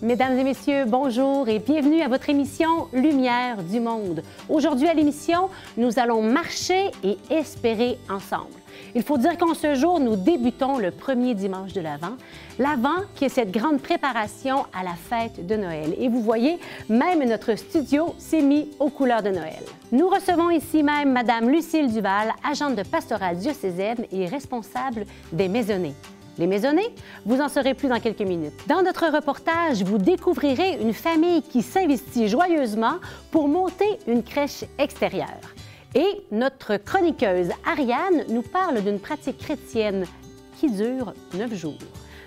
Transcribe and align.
Mesdames 0.00 0.38
et 0.38 0.44
messieurs, 0.44 0.84
bonjour 0.86 1.48
et 1.48 1.58
bienvenue 1.58 2.02
à 2.02 2.08
votre 2.08 2.30
émission 2.30 2.86
Lumière 2.92 3.64
du 3.64 3.80
monde. 3.80 4.22
Aujourd'hui 4.48 4.86
à 4.86 4.94
l'émission, 4.94 5.48
nous 5.76 5.98
allons 5.98 6.22
marcher 6.22 6.92
et 7.02 7.18
espérer 7.30 7.98
ensemble. 8.08 8.54
Il 8.94 9.02
faut 9.02 9.18
dire 9.18 9.36
qu'en 9.36 9.54
ce 9.54 9.74
jour, 9.74 9.98
nous 9.98 10.14
débutons 10.14 10.78
le 10.78 10.92
premier 10.92 11.34
dimanche 11.34 11.72
de 11.72 11.80
l'Avent. 11.80 12.16
L'Avent 12.60 13.02
qui 13.16 13.24
est 13.24 13.28
cette 13.28 13.50
grande 13.50 13.80
préparation 13.80 14.66
à 14.72 14.84
la 14.84 14.94
fête 14.94 15.44
de 15.44 15.56
Noël. 15.56 15.96
Et 15.98 16.08
vous 16.08 16.22
voyez, 16.22 16.60
même 16.88 17.28
notre 17.28 17.56
studio 17.56 18.14
s'est 18.18 18.40
mis 18.40 18.68
aux 18.78 18.90
couleurs 18.90 19.24
de 19.24 19.30
Noël. 19.30 19.64
Nous 19.90 20.08
recevons 20.08 20.50
ici 20.50 20.84
même 20.84 21.10
Madame 21.10 21.50
Lucille 21.50 21.92
Duval, 21.92 22.32
agente 22.48 22.76
de 22.76 22.84
pastoral 22.84 23.36
diocésaine 23.36 24.04
et 24.12 24.26
responsable 24.26 25.06
des 25.32 25.48
maisonnées. 25.48 25.94
Les 26.38 26.46
maisonnées, 26.46 26.94
vous 27.26 27.40
en 27.40 27.48
saurez 27.48 27.74
plus 27.74 27.88
dans 27.88 27.98
quelques 27.98 28.20
minutes. 28.20 28.54
Dans 28.68 28.82
notre 28.82 29.12
reportage, 29.12 29.82
vous 29.82 29.98
découvrirez 29.98 30.78
une 30.80 30.94
famille 30.94 31.42
qui 31.42 31.62
s'investit 31.62 32.28
joyeusement 32.28 32.98
pour 33.32 33.48
monter 33.48 33.98
une 34.06 34.22
crèche 34.22 34.64
extérieure. 34.78 35.26
Et 35.96 36.22
notre 36.30 36.76
chroniqueuse 36.76 37.50
Ariane 37.66 38.24
nous 38.28 38.42
parle 38.42 38.82
d'une 38.82 39.00
pratique 39.00 39.38
chrétienne 39.38 40.06
qui 40.60 40.70
dure 40.70 41.12
neuf 41.34 41.54
jours. 41.54 41.78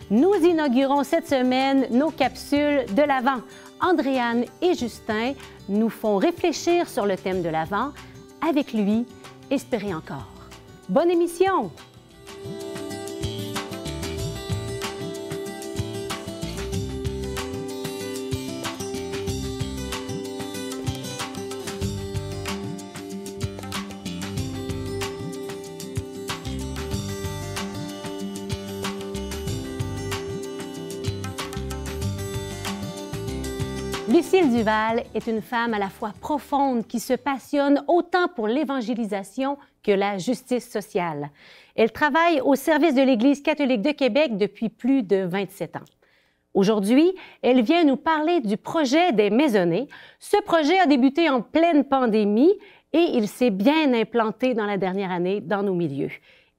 Nous 0.10 0.34
inaugurons 0.34 1.04
cette 1.06 1.30
semaine 1.30 1.88
nos 1.92 2.12
capsules 2.12 2.86
de 2.94 3.02
l'Avent. 3.02 3.42
Andréane 3.80 4.44
et 4.62 4.74
Justin 4.74 5.34
nous 5.70 5.90
font 5.90 6.18
réfléchir 6.18 6.90
sur 6.90 7.06
le 7.06 7.16
thème 7.16 7.42
de 7.42 7.50
l'Avent. 7.50 7.94
Avec 8.48 8.74
lui, 8.74 9.06
espérez 9.50 9.94
encore. 9.94 10.28
Bonne 10.90 11.12
émission! 11.12 11.72
Lucille 34.32 34.56
Duval 34.56 35.04
est 35.14 35.28
une 35.28 35.42
femme 35.42 35.74
à 35.74 35.80
la 35.80 35.90
fois 35.90 36.14
profonde 36.22 36.88
qui 36.88 37.02
se 37.02 37.12
passionne 37.12 37.84
autant 37.90 38.30
pour 38.34 38.48
l'évangélisation 38.48 39.58
que 39.84 39.92
la 39.92 40.20
justice 40.20 40.70
sociale. 40.70 41.32
Elle 41.76 41.92
travaille 41.92 42.40
au 42.40 42.56
service 42.56 42.96
de 42.96 43.02
l'Église 43.02 43.44
catholique 43.44 43.82
de 43.82 43.92
Québec 43.92 44.38
depuis 44.38 44.70
plus 44.70 45.04
de 45.04 45.26
27 45.26 45.76
ans. 45.76 45.86
Aujourd'hui, 46.54 47.12
elle 47.42 47.62
vient 47.62 47.84
nous 47.84 47.98
parler 47.98 48.40
du 48.40 48.56
projet 48.56 49.12
des 49.12 49.30
maisonnées. 49.30 49.90
Ce 50.20 50.42
projet 50.44 50.80
a 50.80 50.86
débuté 50.86 51.30
en 51.30 51.42
pleine 51.42 51.84
pandémie 51.84 52.54
et 52.94 53.06
il 53.14 53.28
s'est 53.28 53.52
bien 53.52 53.94
implanté 53.94 54.54
dans 54.54 54.66
la 54.66 54.78
dernière 54.78 55.12
année 55.12 55.42
dans 55.42 55.62
nos 55.62 55.76
milieux. 55.76 56.12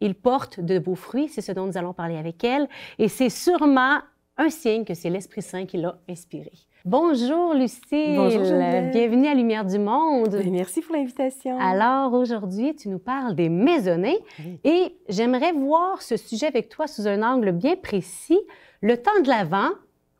Il 0.02 0.14
porte 0.14 0.60
de 0.60 0.78
beaux 0.78 0.94
fruits, 0.94 1.30
c'est 1.30 1.40
ce 1.40 1.52
dont 1.52 1.64
nous 1.64 1.78
allons 1.78 1.94
parler 1.94 2.18
avec 2.18 2.44
elle, 2.44 2.68
et 2.98 3.08
c'est 3.08 3.30
sûrement 3.30 4.00
un 4.36 4.50
signe 4.50 4.84
que 4.84 4.94
c'est 4.94 5.10
l'Esprit 5.10 5.42
Saint 5.42 5.66
qui 5.66 5.76
l'a 5.76 5.98
inspiré. 6.08 6.52
Bonjour 6.84 7.54
Lucille. 7.54 8.16
Bonjour 8.16 8.42
Bienvenue 8.42 9.28
à 9.28 9.34
Lumière 9.34 9.64
du 9.64 9.78
Monde. 9.78 10.40
merci 10.50 10.80
pour 10.80 10.96
l'invitation. 10.96 11.58
Alors 11.60 12.12
aujourd'hui, 12.14 12.74
tu 12.74 12.88
nous 12.88 12.98
parles 12.98 13.34
des 13.34 13.48
maisonnées 13.48 14.18
et 14.64 14.96
j'aimerais 15.08 15.52
voir 15.52 16.02
ce 16.02 16.16
sujet 16.16 16.46
avec 16.46 16.68
toi 16.68 16.86
sous 16.86 17.06
un 17.06 17.22
angle 17.22 17.52
bien 17.52 17.76
précis. 17.76 18.40
Le 18.80 18.96
temps 18.96 19.20
de 19.22 19.28
l'Avent, 19.28 19.70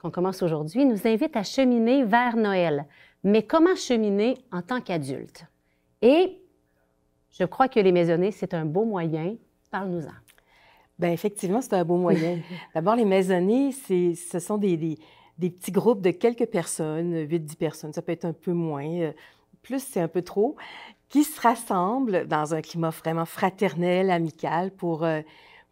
qu'on 0.00 0.10
commence 0.10 0.42
aujourd'hui, 0.42 0.84
nous 0.84 1.06
invite 1.06 1.36
à 1.36 1.42
cheminer 1.42 2.04
vers 2.04 2.36
Noël. 2.36 2.86
Mais 3.24 3.42
comment 3.42 3.74
cheminer 3.74 4.34
en 4.52 4.62
tant 4.62 4.80
qu'adulte? 4.80 5.46
Et 6.00 6.40
je 7.30 7.44
crois 7.44 7.68
que 7.68 7.80
les 7.80 7.92
maisonnées, 7.92 8.30
c'est 8.30 8.54
un 8.54 8.64
beau 8.64 8.84
moyen. 8.84 9.36
Parle-nous-en. 9.70 10.12
Bien, 10.98 11.10
effectivement, 11.10 11.60
c'est 11.60 11.74
un 11.74 11.84
beau 11.84 11.96
moyen. 11.96 12.38
D'abord, 12.74 12.96
les 12.96 13.04
maisonnées, 13.04 13.72
ce 13.72 14.38
sont 14.38 14.58
des, 14.58 14.76
des 14.76 14.98
des 15.38 15.50
petits 15.50 15.72
groupes 15.72 16.00
de 16.00 16.10
quelques 16.10 16.46
personnes, 16.46 17.14
8-10 17.14 17.56
personnes, 17.56 17.92
ça 17.92 18.02
peut 18.02 18.12
être 18.12 18.24
un 18.24 18.32
peu 18.32 18.52
moins, 18.52 18.86
euh, 18.86 19.12
plus 19.62 19.82
c'est 19.82 20.00
un 20.00 20.08
peu 20.08 20.22
trop, 20.22 20.56
qui 21.08 21.24
se 21.24 21.40
rassemblent 21.40 22.26
dans 22.26 22.54
un 22.54 22.62
climat 22.62 22.90
vraiment 22.90 23.24
fraternel, 23.24 24.10
amical, 24.10 24.70
pour, 24.70 25.04
euh, 25.04 25.20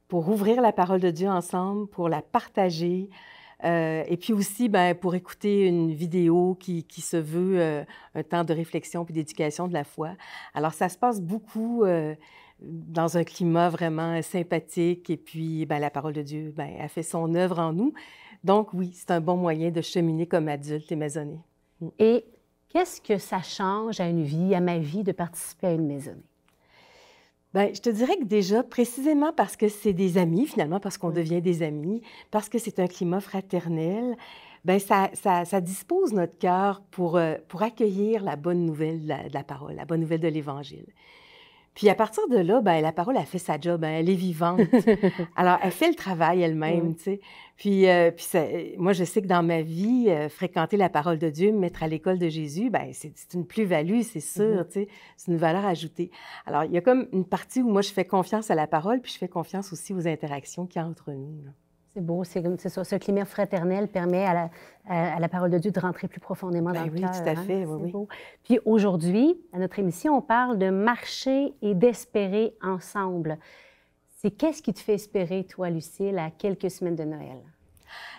pour 0.08 0.28
ouvrir 0.28 0.60
la 0.60 0.72
parole 0.72 1.00
de 1.00 1.10
Dieu 1.10 1.28
ensemble, 1.28 1.86
pour 1.88 2.08
la 2.08 2.22
partager, 2.22 3.10
euh, 3.62 4.02
et 4.08 4.16
puis 4.16 4.32
aussi 4.32 4.68
ben, 4.68 4.94
pour 4.94 5.14
écouter 5.14 5.66
une 5.66 5.92
vidéo 5.92 6.56
qui, 6.58 6.84
qui 6.84 7.02
se 7.02 7.18
veut 7.18 7.84
un 8.14 8.22
temps 8.22 8.42
de 8.42 8.54
réflexion 8.54 9.04
puis 9.04 9.12
d'éducation 9.12 9.68
de 9.68 9.74
la 9.74 9.84
foi. 9.84 10.12
Alors, 10.54 10.72
ça 10.72 10.88
se 10.88 10.96
passe 10.96 11.20
beaucoup 11.20 11.84
dans 12.62 13.16
un 13.16 13.24
climat 13.24 13.68
vraiment 13.68 14.20
sympathique, 14.22 15.10
et 15.10 15.16
puis 15.16 15.66
ben, 15.66 15.78
la 15.78 15.90
parole 15.90 16.12
de 16.12 16.22
Dieu 16.22 16.52
ben, 16.56 16.70
a 16.80 16.88
fait 16.88 17.02
son 17.02 17.34
œuvre 17.34 17.58
en 17.58 17.72
nous. 17.72 17.92
Donc 18.44 18.72
oui, 18.72 18.92
c'est 18.94 19.10
un 19.10 19.20
bon 19.20 19.36
moyen 19.36 19.70
de 19.70 19.80
cheminer 19.80 20.26
comme 20.26 20.48
adulte 20.48 20.90
et 20.90 20.96
maisonnée. 20.96 21.40
Mm. 21.80 21.88
Et 21.98 22.24
qu'est-ce 22.68 23.00
que 23.00 23.18
ça 23.18 23.42
change 23.42 24.00
à 24.00 24.08
une 24.08 24.22
vie, 24.22 24.54
à 24.54 24.60
ma 24.60 24.78
vie, 24.78 25.02
de 25.02 25.12
participer 25.12 25.68
à 25.68 25.72
une 25.72 25.86
maisonnée? 25.86 26.22
Bien, 27.52 27.70
je 27.74 27.80
te 27.80 27.90
dirais 27.90 28.16
que 28.16 28.24
déjà, 28.24 28.62
précisément 28.62 29.32
parce 29.32 29.56
que 29.56 29.68
c'est 29.68 29.92
des 29.92 30.18
amis, 30.18 30.46
finalement, 30.46 30.78
parce 30.78 30.98
qu'on 30.98 31.10
devient 31.10 31.42
des 31.42 31.62
amis, 31.62 32.00
parce 32.30 32.48
que 32.48 32.58
c'est 32.58 32.78
un 32.78 32.86
climat 32.86 33.20
fraternel, 33.20 34.16
bien, 34.64 34.78
ça, 34.78 35.10
ça, 35.14 35.44
ça, 35.44 35.60
dispose 35.60 36.12
notre 36.12 36.38
cœur 36.38 36.80
pour, 36.92 37.16
euh, 37.16 37.34
pour 37.48 37.62
accueillir 37.62 38.22
la 38.22 38.36
bonne 38.36 38.64
nouvelle 38.64 39.02
de 39.02 39.08
la, 39.08 39.28
de 39.28 39.34
la 39.34 39.42
parole, 39.42 39.74
la 39.74 39.84
bonne 39.84 40.00
nouvelle 40.00 40.20
de 40.20 40.28
l'Évangile. 40.28 40.86
Puis 41.80 41.88
à 41.88 41.94
partir 41.94 42.28
de 42.28 42.36
là, 42.36 42.60
ben, 42.60 42.82
la 42.82 42.92
parole, 42.92 43.16
a 43.16 43.24
fait 43.24 43.38
sa 43.38 43.58
job, 43.58 43.84
hein, 43.84 43.92
elle 44.00 44.10
est 44.10 44.14
vivante. 44.14 44.60
Alors, 45.34 45.56
elle 45.62 45.70
fait 45.70 45.88
le 45.88 45.94
travail 45.94 46.42
elle-même, 46.42 46.94
tu 46.94 47.04
sais. 47.04 47.20
Puis, 47.56 47.88
euh, 47.88 48.10
puis 48.10 48.26
moi, 48.76 48.92
je 48.92 49.02
sais 49.02 49.22
que 49.22 49.26
dans 49.26 49.42
ma 49.42 49.62
vie, 49.62 50.10
euh, 50.10 50.28
fréquenter 50.28 50.76
la 50.76 50.90
parole 50.90 51.18
de 51.18 51.30
Dieu, 51.30 51.52
me 51.52 51.58
mettre 51.58 51.82
à 51.82 51.88
l'école 51.88 52.18
de 52.18 52.28
Jésus, 52.28 52.68
ben, 52.68 52.90
c'est 52.92 53.32
une 53.32 53.46
plus-value, 53.46 54.02
c'est 54.02 54.20
sûr, 54.20 54.60
mm-hmm. 54.60 54.66
tu 54.66 54.72
sais. 54.72 54.88
C'est 55.16 55.32
une 55.32 55.38
valeur 55.38 55.64
ajoutée. 55.64 56.10
Alors, 56.44 56.64
il 56.64 56.72
y 56.72 56.76
a 56.76 56.82
comme 56.82 57.08
une 57.14 57.24
partie 57.24 57.62
où 57.62 57.70
moi, 57.70 57.80
je 57.80 57.92
fais 57.92 58.04
confiance 58.04 58.50
à 58.50 58.54
la 58.54 58.66
parole, 58.66 59.00
puis 59.00 59.10
je 59.10 59.16
fais 59.16 59.28
confiance 59.28 59.72
aussi 59.72 59.94
aux 59.94 60.06
interactions 60.06 60.66
qu'il 60.66 60.82
y 60.82 60.84
a 60.84 60.86
entre 60.86 61.12
nous. 61.12 61.44
C'est 61.94 62.04
beau, 62.04 62.22
c'est 62.22 62.68
ça. 62.68 62.84
Ce 62.84 62.94
climat 62.94 63.24
fraternel 63.24 63.88
permet 63.88 64.24
à 64.24 64.32
la, 64.34 64.50
à, 64.86 65.18
la, 65.18 65.28
parole 65.28 65.50
de 65.50 65.58
Dieu 65.58 65.72
de 65.72 65.80
rentrer 65.80 66.06
plus 66.06 66.20
profondément 66.20 66.70
dans 66.70 66.82
ben 66.82 66.86
le 66.86 66.92
oui, 66.92 67.00
cœur. 67.00 67.10
tout 67.10 67.28
à 67.28 67.32
hein. 67.32 67.44
fait, 67.44 67.64
oui, 67.64 67.90
oui. 67.92 68.06
Puis 68.44 68.60
aujourd'hui, 68.64 69.36
à 69.52 69.58
notre 69.58 69.78
émission, 69.80 70.16
on 70.16 70.22
parle 70.22 70.56
de 70.58 70.70
marcher 70.70 71.52
et 71.62 71.74
d'espérer 71.74 72.54
ensemble. 72.62 73.38
C'est 74.18 74.30
qu'est-ce 74.30 74.62
qui 74.62 74.72
te 74.72 74.78
fait 74.78 74.94
espérer, 74.94 75.42
toi, 75.44 75.68
Lucille, 75.68 76.16
à 76.18 76.30
quelques 76.30 76.70
semaines 76.70 76.94
de 76.94 77.04
Noël? 77.04 77.38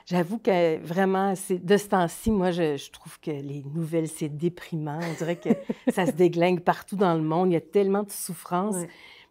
J'avoue 0.06 0.40
que 0.40 0.78
vraiment, 0.80 1.32
de 1.50 1.78
ce 1.78 1.88
temps-ci, 1.88 2.30
moi, 2.30 2.52
je, 2.52 2.76
je, 2.76 2.92
trouve 2.92 3.20
que 3.22 3.32
les 3.32 3.64
nouvelles, 3.74 4.10
c'est 4.10 4.28
déprimant. 4.28 5.00
On 5.00 5.14
dirait 5.14 5.38
que 5.38 5.50
ça 5.94 6.06
se 6.06 6.12
déglingue 6.12 6.60
partout 6.60 6.98
dans 6.98 7.14
le 7.14 7.22
monde. 7.22 7.52
Il 7.52 7.54
y 7.54 7.58
a 7.58 7.62
tellement 7.62 8.04
de 8.04 8.12
souffrances. 8.12 8.84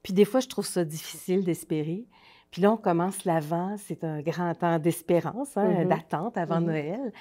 Puis 0.02 0.14
des 0.14 0.24
fois, 0.24 0.40
je 0.40 0.48
trouve 0.48 0.66
ça 0.66 0.84
difficile 0.84 1.44
d'espérer. 1.44 2.06
Puis 2.50 2.62
là, 2.62 2.72
on 2.72 2.76
commence 2.76 3.24
l'avant, 3.24 3.76
c'est 3.78 4.04
un 4.04 4.20
grand 4.20 4.54
temps 4.54 4.78
d'espérance, 4.78 5.56
hein, 5.56 5.68
mm-hmm. 5.68 5.88
d'attente 5.88 6.36
avant 6.36 6.60
mm-hmm. 6.60 6.64
Noël. 6.64 7.12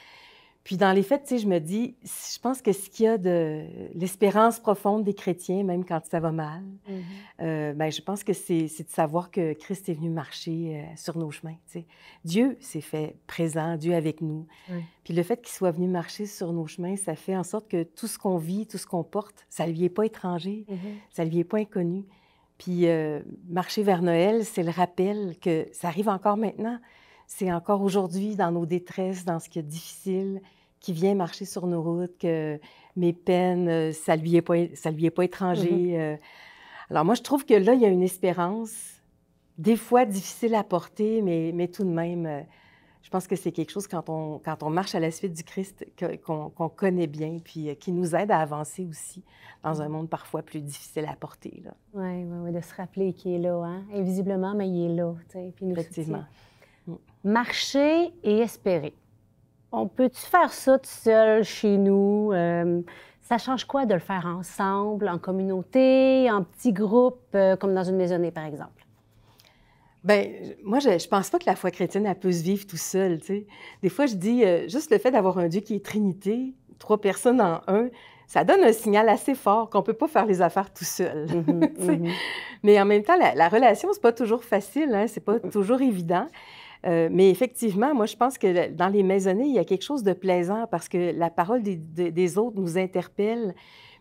Puis 0.64 0.76
dans 0.78 0.92
les 0.92 1.04
faits, 1.04 1.24
tu 1.24 1.30
sais, 1.30 1.38
je 1.40 1.48
me 1.48 1.60
dis, 1.60 1.96
je 2.04 2.38
pense 2.40 2.62
que 2.62 2.74
ce 2.74 2.90
qu'il 2.90 3.06
y 3.06 3.08
a 3.08 3.18
de 3.18 3.64
l'espérance 3.96 4.60
profonde 4.60 5.04
des 5.04 5.14
chrétiens, 5.14 5.64
même 5.64 5.86
quand 5.86 6.06
ça 6.06 6.20
va 6.20 6.32
mal, 6.32 6.62
mm-hmm. 6.88 7.02
euh, 7.42 7.74
ben, 7.74 7.92
je 7.92 8.02
pense 8.02 8.24
que 8.24 8.34
c'est 8.34 8.66
de 8.66 8.90
savoir 8.90 9.32
que 9.32 9.54
Christ 9.54 9.88
est 9.90 9.94
venu 9.94 10.10
marcher 10.10 10.84
euh, 10.84 10.96
sur 10.96 11.18
nos 11.18 11.32
chemins. 11.32 11.56
Tu 11.72 11.80
sais. 11.80 11.86
Dieu 12.26 12.58
s'est 12.60 12.82
fait 12.82 13.16
présent, 13.26 13.78
Dieu 13.78 13.96
avec 13.96 14.22
nous. 14.22 14.48
Puis 15.04 15.14
le 15.14 15.24
fait 15.24 15.42
qu'il 15.42 15.54
soit 15.54 15.72
venu 15.72 15.88
marcher 15.88 16.26
sur 16.26 16.54
nos 16.54 16.68
chemins, 16.68 16.96
ça 16.98 17.16
fait 17.16 17.38
en 17.38 17.44
sorte 17.44 17.68
que 17.68 17.84
tout 17.84 18.08
ce 18.08 18.20
qu'on 18.20 18.38
vit, 18.38 18.68
tout 18.68 18.78
ce 18.78 18.86
qu'on 18.86 19.04
porte, 19.04 19.46
ça 19.50 19.66
ne 19.66 19.72
lui 19.72 19.86
est 19.86 19.90
pas 19.90 20.06
étranger, 20.06 20.66
ça 21.10 21.24
ne 21.24 21.30
lui 21.30 21.40
est 21.40 21.46
pas 21.46 21.58
inconnu. 21.58 22.06
Puis 22.60 22.88
euh, 22.88 23.22
marcher 23.48 23.84
vers 23.84 24.04
Noël, 24.04 24.46
c'est 24.46 24.64
le 24.64 24.70
rappel 24.70 25.38
que 25.42 25.68
ça 25.72 25.88
arrive 25.88 26.10
encore 26.10 26.38
maintenant. 26.38 26.78
C'est 27.26 27.52
encore 27.52 27.82
aujourd'hui 27.82 28.36
dans 28.36 28.52
nos 28.52 28.66
détresses, 28.66 29.24
dans 29.24 29.40
ce 29.40 29.50
qui 29.50 29.60
est 29.60 29.64
difficile, 29.64 30.42
qui 30.82 30.92
vient 30.92 31.16
marcher 31.16 31.46
sur 31.46 31.68
nos 31.68 31.82
routes, 31.82 32.18
que 32.20 32.60
mes 32.98 33.14
peines, 33.14 33.70
euh, 33.70 33.92
ça 33.94 34.18
lui 34.18 34.36
est 34.36 34.42
pas, 34.42 34.56
ça 34.76 34.92
lui 34.92 35.06
est 35.06 35.12
pas 35.12 35.24
étranger. 35.24 35.72
Mm-hmm. 35.72 36.00
Euh. 36.00 36.18
Alors 36.90 37.06
moi, 37.06 37.16
je 37.16 37.22
trouve 37.22 37.46
que 37.46 37.54
là, 37.54 37.74
il 37.76 37.82
y 37.82 37.86
a 37.86 37.90
une 37.90 38.04
espérance, 38.04 38.74
des 39.58 39.78
fois 39.78 40.06
difficile 40.06 40.54
à 40.54 40.64
porter, 40.64 41.22
mais, 41.22 41.52
mais 41.54 41.70
tout 41.70 41.86
de 41.86 41.90
même 41.90 42.46
je 43.10 43.12
pense 43.12 43.26
que 43.26 43.36
c'est 43.36 43.52
quelque 43.52 43.72
chose 43.72 43.88
quand 43.88 44.08
on, 44.08 44.38
quand 44.38 44.62
on 44.62 44.70
marche 44.70 44.94
à 44.94 45.00
la 45.00 45.10
suite 45.10 45.34
du 45.34 45.44
Christ 45.44 45.84
qu'on 46.24 46.70
connaît 46.70 47.08
bien, 47.08 47.40
puis 47.44 47.68
euh, 47.68 47.74
qui 47.74 47.92
nous 47.92 48.14
aide 48.14 48.30
à 48.30 48.38
avancer 48.38 48.86
aussi 48.86 49.24
dans 49.64 49.82
un 49.82 49.90
monde 49.90 50.08
parfois 50.08 50.44
plus 50.44 50.62
difficile 50.62 51.08
à 51.12 51.16
porter. 51.16 51.64
Oui, 51.96 52.24
oui, 52.24 52.38
oui, 52.44 52.52
de 52.52 52.62
se 52.62 52.72
rappeler 52.76 53.14
qu'il 53.14 53.32
est 53.32 53.40
là, 53.40 53.64
hein? 53.64 53.82
invisiblement, 53.96 54.54
mais 54.54 54.70
il 54.70 54.92
est 54.92 54.96
là. 54.96 55.16
Puis 55.56 55.66
nous 55.66 55.72
Effectivement. 55.72 56.24
Mm. 56.86 56.94
Marcher 57.24 58.14
et 58.22 58.42
espérer. 58.42 58.94
On 59.72 59.88
peut-tu 59.88 60.22
faire 60.22 60.54
ça 60.54 60.78
tout 60.78 60.86
seul 60.86 61.44
chez 61.44 61.80
nous? 61.80 62.30
Euh, 62.32 62.80
ça 63.22 63.40
change 63.40 63.66
quoi 63.66 63.88
de 63.88 63.96
le 63.96 64.00
faire 64.00 64.28
ensemble, 64.28 65.10
en 65.10 65.18
communauté, 65.18 66.30
en 66.30 66.44
petits 66.44 66.74
groupes, 66.74 67.34
euh, 67.34 67.56
comme 67.56 67.74
dans 67.74 67.84
une 67.84 67.98
maisonnée, 67.98 68.30
par 68.30 68.46
exemple? 68.46 68.79
Bien, 70.04 70.26
moi, 70.64 70.80
je, 70.80 70.90
ne 70.90 71.10
pense 71.10 71.30
pas 71.30 71.40
que 71.40 71.46
la 71.46 71.56
foi 71.56 71.72
chrétienne, 71.72 72.06
elle 72.06 72.16
peut 72.18 72.32
se 72.32 72.44
vivre 72.44 72.66
tout 72.66 72.78
seul, 72.78 73.20
tu 73.20 73.26
sais. 73.26 73.48
Des 73.82 73.90
fois, 73.90 74.06
je 74.06 74.16
dis, 74.16 74.46
euh, 74.46 74.68
juste 74.68 74.92
le 74.92 74.98
fait 74.98 75.12
d'avoir 75.12 75.38
un 75.38 75.48
Dieu 75.48 75.62
qui 75.62 75.76
est 75.76 75.84
Trinité, 75.84 76.54
trois 76.78 77.02
personnes 77.02 77.42
en 77.42 77.62
un, 77.68 77.90
ça 78.26 78.44
donne 78.44 78.64
un 78.64 78.72
signal 78.72 79.10
assez 79.10 79.36
fort 79.36 79.70
qu'on 79.70 79.82
peut 79.82 79.94
pas 79.94 80.08
faire 80.08 80.26
les 80.26 80.42
affaires 80.42 80.72
tout 80.72 80.86
seul. 80.86 81.26
Mm-hmm, 81.26 81.78
mm-hmm. 81.80 82.12
Mais 82.64 82.80
en 82.80 82.86
même 82.86 83.04
temps, 83.04 83.18
la, 83.18 83.36
la 83.36 83.50
relation, 83.50 83.90
c'est 83.92 84.02
pas 84.02 84.14
toujours 84.14 84.44
facile, 84.44 84.94
hein, 84.94 85.06
c'est 85.08 85.24
pas 85.24 85.38
mm. 85.38 85.50
toujours 85.50 85.82
évident. 85.82 86.28
Euh, 86.86 87.10
mais 87.12 87.30
effectivement, 87.30 87.94
moi, 87.94 88.06
je 88.06 88.16
pense 88.16 88.38
que 88.38 88.70
dans 88.70 88.88
les 88.88 89.04
maisonnées, 89.04 89.46
il 89.46 89.54
y 89.54 89.60
a 89.60 89.66
quelque 89.66 89.84
chose 89.84 90.04
de 90.04 90.14
plaisant 90.14 90.66
parce 90.70 90.88
que 90.88 91.12
la 91.18 91.30
parole 91.30 91.62
des, 91.62 92.38
autres 92.38 92.60
nous 92.60 92.78
interpelle. 92.78 93.54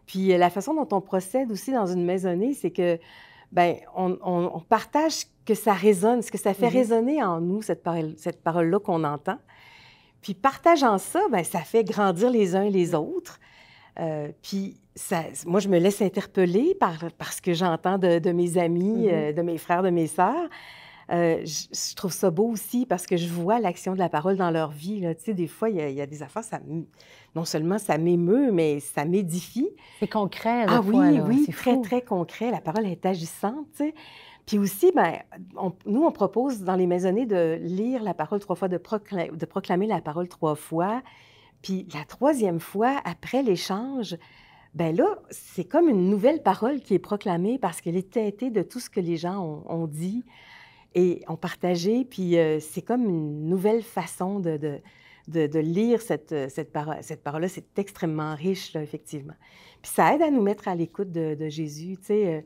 Puis 0.07 0.33
euh, 0.33 0.39
la 0.39 0.51
façon 0.51 0.75
dont 0.75 0.89
on 0.93 1.01
procède 1.01 1.51
aussi 1.51 1.73
dans 1.73 1.87
une 1.87 2.05
maisonnée, 2.05 2.55
c'est 2.55 2.71
que, 2.71 2.99
ben, 3.53 3.77
on, 3.95 4.61
partage 4.69 5.25
que 5.45 5.55
ça 5.55 5.73
résonne, 5.73 6.23
ce 6.23 6.31
que 6.31 6.39
ça 6.39 6.53
fait 6.55 6.69
mm-hmm. 6.69 6.73
résonner 6.73 7.23
en 7.23 7.41
nous, 7.41 7.63
cette 7.63 7.83
parole-là 7.83 8.15
cette 8.17 8.43
parole 8.43 8.79
qu'on 8.81 9.05
entend. 9.05 9.39
Puis 10.21 10.35
partageant 10.35 10.99
ça, 10.99 11.21
ben, 11.31 11.45
ça 11.45 11.61
fait 11.61 11.85
grandir 11.85 12.31
les 12.31 12.55
uns 12.57 12.65
et 12.65 12.71
les 12.71 12.95
autres. 12.95 13.39
Euh, 13.99 14.29
puis 14.43 14.81
ça, 14.95 15.23
moi, 15.47 15.61
je 15.61 15.69
me 15.69 15.79
laisse 15.79 16.03
interpeller 16.03 16.75
par, 16.75 16.99
par 17.17 17.33
ce 17.33 17.41
que 17.41 17.55
j'entends 17.55 17.99
de, 17.99 18.33
mes 18.33 18.59
amis, 18.59 19.07
mm-hmm. 19.07 19.35
de 19.35 19.43
mes 19.43 19.59
frères, 19.59 19.83
de 19.83 19.91
mes 19.91 20.07
sœurs. 20.07 20.49
Euh, 21.11 21.43
je, 21.45 21.95
trouve 21.95 22.13
ça 22.13 22.31
beau 22.31 22.49
aussi 22.51 22.85
parce 22.85 23.07
que 23.07 23.17
je 23.17 23.29
vois 23.29 23.61
l'action 23.61 23.95
de 23.95 23.99
la 23.99 24.11
parole 24.11 24.37
dans 24.37 24.51
leur 24.51 24.71
vie. 24.71 25.01
Là. 25.01 25.15
Tu 25.15 25.25
sais, 25.25 25.35
des 25.35 25.47
fois, 25.47 25.71
il 25.71 25.77
y, 25.77 26.01
a, 26.01 26.07
des 26.07 26.23
affaires, 26.23 26.45
ça, 26.45 26.61
non 27.35 27.45
seulement 27.45 27.79
ça 27.79 27.97
m'émeut, 27.97 28.53
mais 28.53 28.81
ça 28.81 29.05
m'édifie. 29.05 29.71
C'est 30.01 30.09
concret. 30.09 30.67
Ah 30.69 30.81
oui, 30.85 31.21
oui, 31.27 31.47
très, 31.51 31.81
très 31.81 32.03
concret. 32.03 32.51
La 32.51 32.61
parole 32.61 32.87
est 32.87 33.07
agissante. 33.07 33.67
Tu 33.73 33.85
sais. 33.85 33.95
Puis 34.45 34.59
aussi, 34.59 34.93
ben, 34.95 35.19
nous, 35.87 36.05
on 36.05 36.13
propose 36.13 36.63
dans 36.63 36.77
les 36.77 36.87
maisonnées 36.87 37.27
de 37.27 37.59
lire 37.61 38.03
la 38.03 38.15
parole 38.15 38.41
trois 38.41 38.57
fois, 38.57 38.69
de, 38.69 38.79
de 38.79 39.47
proclamer 39.47 39.87
la 39.87 40.01
parole 40.01 40.29
trois 40.29 40.55
fois. 40.55 41.03
Puis 41.63 41.87
la 41.93 42.05
troisième 42.05 42.61
fois, 42.61 43.01
après 43.05 43.43
l'échange, 43.43 44.17
ben 44.75 44.95
là, 44.95 45.19
c'est 45.31 45.65
comme 45.65 45.89
une 45.89 46.09
nouvelle 46.09 46.43
parole 46.43 46.81
qui 46.81 46.95
est 46.95 46.99
proclamée 46.99 47.59
parce 47.59 47.81
qu'elle 47.81 47.97
est 47.97 48.11
teintée 48.11 48.51
de 48.51 48.63
tout 48.63 48.81
ce 48.81 48.89
que 48.89 49.01
les 49.01 49.17
gens 49.17 49.39
ont, 49.39 49.65
ont 49.69 49.87
dit 49.87 50.25
et 50.95 51.23
on 51.29 51.37
partageait. 51.37 52.07
Puis 52.09 52.39
euh, 52.39 52.61
c'est 52.61 52.83
comme 52.83 53.09
une 53.09 53.49
nouvelle 53.49 53.83
façon 53.83 54.41
de, 54.41 54.57
de, 54.57 55.47
de, 55.47 55.59
lire 55.59 56.01
cette, 56.01 56.33
euh, 56.33 56.49
cette, 56.49 56.77
cette 57.03 57.23
parole-là. 57.23 57.49
C'est 57.49 57.79
extrêmement 57.79 58.35
riche, 58.35 58.75
effectivement. 58.77 59.35
Puis 59.83 59.93
ça 59.93 60.15
aide 60.15 60.23
à 60.23 60.31
nous 60.31 60.43
mettre 60.43 60.69
à 60.69 60.75
l'écoute 60.75 61.13
de, 61.13 61.49
Jésus. 61.49 61.97
Tu 61.99 62.05
sais, 62.05 62.45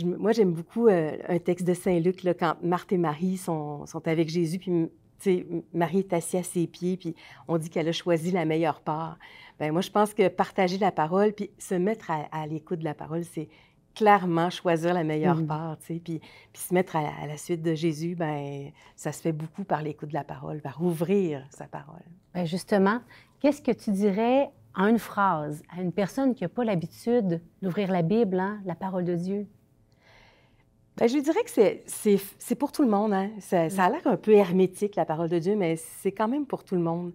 euh, 0.00 0.16
moi, 0.18 0.32
j'aime 0.32 0.52
beaucoup 0.52 0.86
un 0.88 1.38
texte 1.40 1.66
de 1.66 1.74
Saint-Luc, 1.74 2.22
là, 2.22 2.32
quand 2.32 2.54
Marthe 2.62 2.92
et 2.92 2.96
Marie 2.96 3.36
sont, 3.36 3.84
sont 3.86 4.06
avec 4.06 4.28
Jésus, 4.28 4.58
puis 4.58 4.88
sais, 5.18 5.46
Marie 5.72 5.98
est 5.98 6.12
assise 6.12 6.40
à 6.40 6.42
ses 6.42 6.66
pieds, 6.66 6.96
puis 6.96 7.14
on 7.48 7.58
dit 7.58 7.70
qu'elle 7.70 7.88
a 7.88 7.92
choisi 7.92 8.30
la 8.30 8.44
meilleure 8.44 8.80
part. 8.80 9.18
Bien, 9.58 9.72
moi, 9.72 9.80
je 9.80 9.90
pense 9.90 10.14
que 10.14 10.28
partager 10.28 10.78
la 10.78 10.92
parole, 10.92 11.32
puis 11.32 11.50
se 11.58 11.74
mettre 11.74 12.10
à 12.10 12.46
l'écoute 12.46 12.78
de 12.78 12.84
la 12.84 12.94
parole, 12.94 13.24
c'est 13.24 13.48
clairement 14.00 14.48
choisir 14.48 14.94
la 14.94 15.04
meilleure 15.04 15.36
mmh. 15.36 15.46
part, 15.46 15.76
tu 15.78 15.86
sais, 15.86 16.00
puis, 16.02 16.20
puis, 16.54 16.62
se 16.62 16.72
mettre 16.72 16.96
à, 16.96 17.26
la 17.26 17.36
suite 17.36 17.60
de 17.60 17.74
Jésus, 17.74 18.14
ben 18.14 18.70
ça 18.96 19.12
se 19.12 19.20
fait 19.20 19.32
beaucoup 19.32 19.62
par 19.62 19.82
l'écoute 19.82 20.08
de 20.08 20.14
la 20.14 20.24
parole, 20.24 20.62
par 20.62 20.82
ouvrir 20.82 21.46
sa 21.50 21.66
parole. 21.66 22.00
Bien 22.32 22.46
justement, 22.46 23.00
qu'est-ce 23.40 23.60
que 23.60 23.72
tu 23.72 23.90
dirais 23.90 24.48
en 24.74 24.86
une 24.86 24.98
phrase 24.98 25.62
à 25.76 25.82
une 25.82 25.92
personne 25.92 26.34
qui 26.34 26.44
n'a 26.44 26.48
pas 26.48 26.64
l'habitude 26.64 27.42
d'ouvrir 27.60 27.92
la 27.92 28.00
Bible, 28.00 28.40
hein, 28.40 28.62
la 28.64 28.74
parole 28.74 29.04
de 29.04 29.16
Dieu? 29.16 29.46
Bien, 30.96 31.06
je 31.06 31.18
dirais 31.18 31.44
que 31.44 31.50
c'est 31.86 32.54
pour 32.54 32.72
tout 32.72 32.82
le 32.82 32.88
monde. 32.88 33.12
Hein? 33.12 33.28
Ça, 33.38 33.68
ça, 33.68 33.84
a 33.84 33.90
l'air 33.90 34.06
un 34.06 34.16
peu 34.16 34.32
hermétique, 34.32 34.96
la 34.96 35.04
parole 35.04 35.28
de 35.28 35.38
Dieu, 35.38 35.56
mais 35.56 35.76
c'est 35.76 36.12
quand 36.12 36.28
même 36.28 36.46
pour 36.46 36.64
tout 36.64 36.74
le 36.74 36.80
monde. 36.80 37.12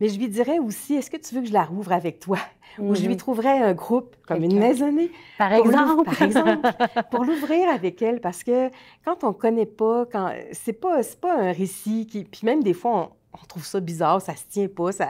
Mais 0.00 0.08
je 0.08 0.18
lui 0.18 0.28
dirais 0.28 0.58
aussi, 0.58 0.94
est-ce 0.94 1.10
que 1.10 1.16
tu 1.16 1.34
veux 1.34 1.40
que 1.40 1.48
je 1.48 1.52
la 1.52 1.64
rouvre 1.64 1.92
avec 1.92 2.20
toi? 2.20 2.38
Ou 2.78 2.94
je 2.94 3.02
lui 3.02 3.10
mhm. 3.10 3.16
trouverais 3.16 3.62
un 3.62 3.72
groupe, 3.72 4.16
comme 4.26 4.44
une 4.44 4.58
maisonnée. 4.58 5.10
Par 5.38 5.52
exemple. 5.52 6.04
Par 6.04 6.22
exemple, 6.22 6.68
pour 7.10 7.24
l'ouvrir 7.24 7.70
avec 7.70 8.02
elle. 8.02 8.20
Parce 8.20 8.44
que 8.44 8.68
quand 9.04 9.24
on 9.24 9.28
ne 9.28 9.32
connaît 9.32 9.66
pas, 9.66 10.04
quand 10.10 10.30
c'est 10.52 10.74
pas, 10.74 11.00
pas 11.20 11.34
un 11.34 11.52
récit 11.52 12.06
qui... 12.06 12.24
Puis 12.24 12.40
même 12.44 12.62
des 12.62 12.74
fois, 12.74 13.12
on, 13.32 13.46
trouve 13.46 13.64
ça 13.64 13.80
bizarre, 13.80 14.20
ça 14.20 14.36
se 14.36 14.44
tient 14.48 14.68
pas, 14.68 14.92
ça... 14.92 15.08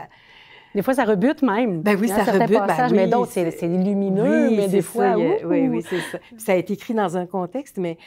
Des 0.75 0.81
fois, 0.83 0.93
ça 0.93 1.05
rebute 1.05 1.41
même. 1.41 1.81
Ben 1.81 1.97
oui, 1.99 2.07
ça 2.07 2.23
rebute. 2.23 2.59
Ben 2.67 2.89
mais 2.91 3.07
d'autres, 3.07 3.31
c'est 3.31 3.67
lumineux, 3.67 4.51
mais 4.51 4.67
des 4.67 4.81
fois... 4.81 5.15
oui, 5.17 5.67
oui, 5.67 5.83
c'est 5.89 5.99
ça. 5.99 6.19
Ça 6.37 6.51
a 6.53 6.55
été 6.55 6.73
écrit 6.73 6.93
dans 6.93 7.17
un 7.17 7.25
contexte, 7.25 7.77
mais 7.77 7.97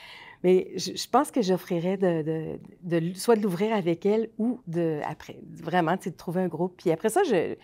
mais 0.42 0.72
je, 0.76 1.08
pense 1.08 1.31
que 1.31 1.42
j'offrirais 1.42 1.96
de, 1.96 2.58
de, 2.82 3.14
soit 3.14 3.37
de 3.37 3.42
l'ouvrir 3.42 3.75
avec 3.75 4.06
elle 4.06 4.31
ou 4.38 4.60
de, 4.66 5.00
après, 5.06 5.38
vraiment, 5.50 5.96
de 5.96 6.10
trouver 6.10 6.40
un 6.40 6.48
groupe. 6.48 6.75
Puis 6.78 6.90
après 6.90 7.10
ça, 7.10 7.22
je, 7.25 7.56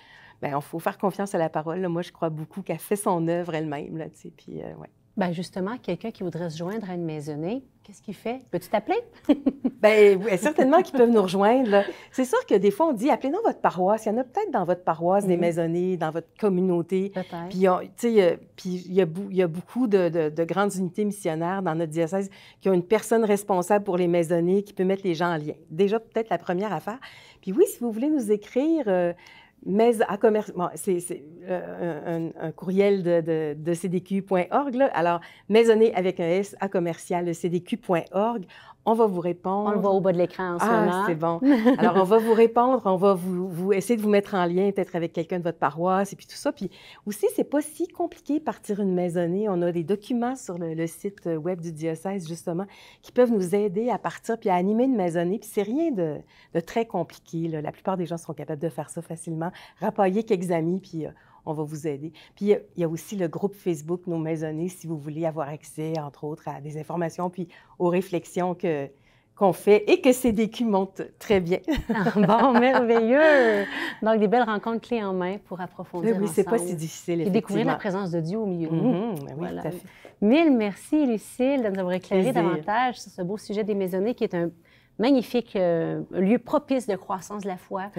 ben, 0.42 0.54
il 0.54 0.62
faut 0.62 0.78
faire 0.78 0.98
confiance 0.98 1.34
à 1.34 1.38
la 1.38 1.48
parole. 1.48 1.86
Moi, 1.88 2.02
je 2.02 2.12
crois 2.12 2.28
beaucoup 2.28 2.62
qu'elle 2.62 2.78
fait 2.78 2.96
son 2.96 3.26
œuvre 3.28 3.54
elle-même. 3.54 3.96
Là, 3.96 4.06
puis, 4.36 4.62
euh. 4.62 4.74
Bien, 5.16 5.32
justement, 5.32 5.78
quelqu'un 5.78 6.10
qui 6.10 6.22
voudrait 6.22 6.50
se 6.50 6.58
joindre 6.58 6.90
à 6.90 6.94
une 6.94 7.04
maisonnée, 7.04 7.64
qu'est-ce 7.82 8.02
qu'il 8.02 8.14
fait? 8.14 8.42
Peux-tu 8.50 8.68
t'appeler? 8.68 8.98
Bien, 9.82 10.18
certainement 10.36 10.82
qu'ils 10.82 10.98
peuvent 10.98 11.10
nous 11.10 11.22
rejoindre. 11.22 11.84
C'est 12.12 12.26
sûr 12.26 12.44
que 12.44 12.54
des 12.54 12.70
fois, 12.70 12.88
on 12.88 12.92
dit 12.92 13.08
appelez-nous 13.08 13.40
votre 13.42 13.60
paroisse. 13.60 14.04
Il 14.04 14.10
y 14.10 14.12
en 14.12 14.18
a 14.18 14.24
peut-être 14.24 14.50
dans 14.50 14.64
votre 14.64 14.84
paroisse 14.84 15.26
des 15.26 15.36
mhm. 15.36 15.40
maisonnées, 15.40 15.96
dans 15.96 16.10
votre 16.10 16.28
communauté. 16.38 17.12
Puis, 17.48 17.60
tu 17.60 17.66
sais, 17.96 18.38
puis 18.56 18.84
il 18.86 18.92
y, 18.92 19.00
a 19.42 19.46
beaucoup 19.46 19.86
de, 19.86 20.44
grandes 20.44 20.74
unités 20.74 21.06
missionnaires 21.06 21.62
dans 21.62 21.74
notre 21.74 21.92
diocèse 21.92 22.28
qui 22.60 22.68
ont 22.68 22.74
une 22.74 22.84
personne 22.84 23.24
responsable 23.24 23.84
pour 23.86 23.96
les 23.96 24.08
maisonnées 24.08 24.64
qui 24.64 24.74
peut 24.74 24.84
mettre 24.84 25.02
les 25.04 25.14
gens 25.14 25.32
en 25.32 25.38
lien. 25.38 25.54
Déjà, 25.70 25.98
peut-être 25.98 26.28
la 26.28 26.38
première 26.38 26.74
affaire. 26.74 26.98
Puis 27.40 27.52
oui, 27.52 27.64
si 27.68 27.78
vous 27.80 27.90
voulez 27.90 28.10
nous 28.10 28.32
écrire, 28.32 28.84
euh, 28.88 29.14
mais 29.64 30.00
à 30.08 30.16
commerce, 30.16 30.52
c'est 30.74 31.24
euh, 31.48 32.30
un, 32.40 32.52
courriel 32.52 33.02
de, 33.02 33.74
cdq.org. 33.74 34.76
Alors, 34.92 35.20
maisonnée 35.48 35.94
avec 35.94 36.20
un 36.20 36.28
S 36.28 36.56
à 36.60 36.68
commercial 36.68 37.34
cdq.org. 37.34 38.44
On 38.88 38.94
va 38.94 39.06
vous 39.06 39.20
répondre. 39.20 39.68
On 39.68 39.72
le 39.72 39.80
voit 39.80 39.90
au 39.90 40.00
bas 40.00 40.12
de 40.12 40.18
l'écran 40.18 40.54
en 40.54 40.58
ce 40.60 40.64
ah, 40.64 40.80
moment. 40.80 41.04
c'est 41.06 41.16
bon. 41.16 41.40
Alors, 41.78 41.96
on 41.96 42.04
va 42.04 42.18
vous 42.18 42.32
répondre, 42.32 42.82
on 42.84 42.96
va 42.96 43.14
vous, 43.14 43.48
vous 43.48 43.72
essayer 43.72 43.96
de 43.96 44.02
vous 44.02 44.08
mettre 44.08 44.34
en 44.34 44.46
lien 44.46 44.70
peut-être 44.70 44.94
avec 44.94 45.12
quelqu'un 45.12 45.38
de 45.38 45.42
votre 45.42 45.58
paroisse 45.58 46.12
et 46.12 46.16
puis 46.16 46.26
tout 46.26 46.36
ça. 46.36 46.52
Puis 46.52 46.70
aussi, 47.04 47.26
c'est 47.34 47.44
pas 47.50 47.60
si 47.60 47.88
compliqué 47.88 48.38
partir 48.38 48.78
une 48.78 48.94
maisonnée. 48.94 49.48
On 49.48 49.60
a 49.62 49.72
des 49.72 49.82
documents 49.82 50.36
sur 50.36 50.56
le, 50.56 50.86
site 50.86 51.26
web 51.26 51.60
du 51.60 51.72
diocèse, 51.72 52.28
justement, 52.28 52.66
qui 53.02 53.10
peuvent 53.10 53.32
nous 53.32 53.56
aider 53.56 53.90
à 53.90 53.98
partir 53.98 54.38
puis 54.38 54.50
à 54.50 54.54
animer 54.54 54.84
une 54.84 54.96
maisonnée. 54.96 55.40
Puis 55.40 55.50
c'est 55.52 55.62
rien 55.62 55.90
de, 55.90 56.18
de, 56.54 56.60
très 56.60 56.86
compliqué. 56.86 57.48
La 57.48 57.72
plupart 57.72 57.96
des 57.96 58.06
gens 58.06 58.18
seront 58.18 58.34
capables 58.34 58.62
de 58.62 58.68
faire 58.68 58.88
ça 58.88 59.02
facilement. 59.02 59.50
Rappailler 59.80 60.22
quelques 60.22 60.52
amis, 60.52 60.78
puis 60.78 61.06
euh, 61.06 61.10
on 61.46 61.54
va 61.54 61.62
vous 61.62 61.86
aider. 61.86 62.12
Puis 62.34 62.46
il 62.46 62.60
y, 62.76 62.84
a 62.84 62.88
aussi 62.88 63.16
le 63.16 63.28
groupe 63.28 63.54
Facebook 63.54 64.02
Nos 64.06 64.18
Maisonnées, 64.18 64.68
si 64.68 64.86
vous 64.86 64.98
voulez 64.98 65.24
avoir 65.24 65.48
accès, 65.48 65.94
entre 65.98 66.24
autres, 66.24 66.48
à 66.48 66.60
des 66.60 66.78
informations, 66.78 67.30
puis 67.30 67.48
aux 67.78 67.88
réflexions 67.88 68.54
que 68.54 68.88
qu'on 69.36 69.52
fait 69.52 69.84
et 69.86 70.00
que 70.00 70.12
CDQ 70.12 70.64
monte 70.64 71.02
très 71.18 71.40
bien. 71.40 71.58
Ah, 71.94 72.10
bon, 72.14 72.58
merveilleux! 72.58 73.66
Donc, 74.02 74.18
des 74.18 74.28
belles 74.28 74.44
rencontres 74.44 74.88
clés 74.88 75.04
en 75.04 75.12
main 75.12 75.36
pour 75.44 75.60
approfondir 75.60 76.16
Oui, 76.18 76.26
c'est 76.32 76.44
pas 76.44 76.58
si 76.58 76.74
difficile, 76.74 77.20
Et 77.20 77.30
découvrir 77.30 77.66
la 77.66 77.76
présence 77.76 78.10
de 78.10 78.20
Dieu 78.20 78.38
au 78.38 78.46
milieu 78.46 78.68
de. 78.68 78.74
Mm-hmm, 78.74 79.24
ben 79.26 79.34
oui, 79.38 79.48
tout 79.50 79.68
à 79.68 79.70
fait. 79.70 79.82
Mille 80.22 80.50
merci, 80.50 81.06
Lucille, 81.06 81.62
de 81.62 81.68
nous 81.68 81.78
avoir 81.78 81.92
éclairé 81.92 82.32
davantage 82.32 82.98
sur 82.98 83.12
ce 83.12 83.20
beau 83.20 83.36
sujet 83.36 83.62
des 83.62 83.74
maisonnées 83.74 84.14
qui 84.14 84.24
est 84.24 84.34
un 84.34 84.50
magnifique 84.98 85.54
euh, 85.56 86.02
lieu 86.12 86.38
propice 86.38 86.86
de 86.86 86.96
croissance 86.96 87.42
de 87.42 87.48
la 87.48 87.58
foi 87.58 87.90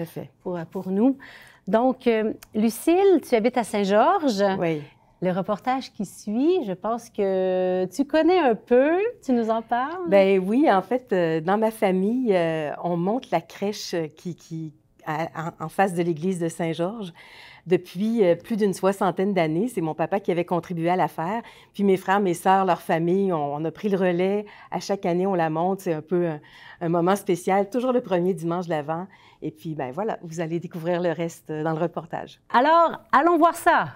pour, 0.42 0.58
pour 0.70 0.88
nous. 0.88 1.16
Donc, 1.68 2.06
euh, 2.06 2.32
Lucille, 2.54 3.20
tu 3.28 3.34
habites 3.34 3.58
à 3.58 3.62
Saint-Georges. 3.62 4.42
Oui. 4.58 4.82
Le 5.20 5.32
reportage 5.32 5.92
qui 5.92 6.06
suit, 6.06 6.64
je 6.64 6.72
pense 6.72 7.10
que 7.10 7.84
tu 7.86 8.04
connais 8.04 8.38
un 8.38 8.54
peu. 8.54 8.96
Tu 9.22 9.32
nous 9.32 9.50
en 9.50 9.60
parles? 9.60 10.08
Ben 10.08 10.38
oui, 10.38 10.70
en 10.72 10.80
fait, 10.80 11.12
euh, 11.12 11.40
dans 11.40 11.58
ma 11.58 11.70
famille, 11.70 12.34
euh, 12.34 12.70
on 12.82 12.96
monte 12.96 13.30
la 13.30 13.42
crèche 13.42 13.94
qui, 14.16 14.34
qui 14.34 14.72
en 15.60 15.68
face 15.68 15.94
de 15.94 16.02
l'église 16.02 16.38
de 16.38 16.48
Saint-Georges 16.48 17.12
depuis 17.68 18.22
plus 18.42 18.56
d'une 18.56 18.72
soixantaine 18.72 19.34
d'années. 19.34 19.68
C'est 19.68 19.80
mon 19.80 19.94
papa 19.94 20.18
qui 20.18 20.32
avait 20.32 20.44
contribué 20.44 20.88
à 20.90 20.96
la 20.96 21.06
faire. 21.06 21.42
Puis 21.74 21.84
mes 21.84 21.96
frères, 21.96 22.20
mes 22.20 22.34
sœurs, 22.34 22.64
leur 22.64 22.80
famille, 22.80 23.32
on, 23.32 23.64
a 23.64 23.70
pris 23.70 23.88
le 23.88 23.96
relais. 23.96 24.46
À 24.70 24.80
chaque 24.80 25.06
année, 25.06 25.26
on 25.26 25.34
la 25.34 25.50
monte. 25.50 25.80
C'est 25.82 25.92
un 25.92 26.02
peu 26.02 26.28
un, 26.80 26.88
moment 26.88 27.14
spécial, 27.14 27.68
toujours 27.70 27.92
le 27.92 28.00
premier 28.00 28.34
dimanche 28.34 28.64
de 28.64 28.70
l'Avent. 28.70 29.06
Et 29.42 29.50
puis, 29.52 29.74
ben 29.74 29.92
voilà, 29.92 30.18
vous 30.22 30.40
allez 30.40 30.58
découvrir 30.58 31.00
le 31.00 31.12
reste 31.12 31.52
dans 31.52 31.72
le 31.72 31.80
reportage. 31.80 32.40
Alors, 32.52 33.00
allons 33.12 33.38
voir 33.38 33.54
ça. 33.54 33.88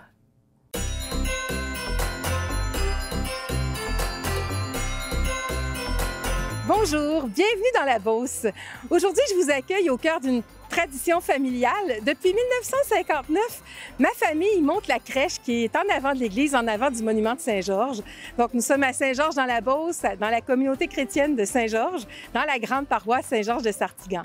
Bonjour, 6.69 7.27
bienvenue 7.27 7.73
dans 7.75 7.85
la 7.85 7.99
Beauce. 7.99 8.47
Aujourd'hui, 8.89 9.23
je 9.31 9.43
vous 9.43 9.51
accueille 9.51 9.91
au 9.91 9.97
cœur 9.97 10.21
d'une 10.21 10.43
tradition 10.73 11.21
familiale. 11.21 12.01
Depuis 12.07 12.33
1959, 12.33 13.63
ma 13.99 14.09
famille 14.17 14.63
monte 14.63 14.89
la 14.89 14.99
crèche 14.99 15.39
qui 15.45 15.65
est 15.65 15.77
en 15.77 15.83
avant 15.95 16.15
de 16.15 16.21
l'église, 16.21 16.55
en 16.55 16.67
avant 16.67 16.91
du 16.91 17.03
monument 17.03 17.35
de 17.35 17.41
Saint-Georges. 17.41 18.01
Donc, 18.39 18.55
nous 18.55 18.63
sommes 18.63 18.83
à 18.83 18.95
Saint-Georges-dans-la-Beauce, 18.95 20.01
dans 20.19 20.31
la 20.31 20.41
communauté 20.41 20.89
chrétienne 20.89 21.37
de 21.37 21.45
Saint-Georges, 21.45 22.05
dans 22.33 22.45
la 22.45 22.59
grande 22.59 22.87
paroisse 22.87 23.27
Saint-Georges 23.27 23.63
de 23.63 23.71
Sartigan. 23.71 24.23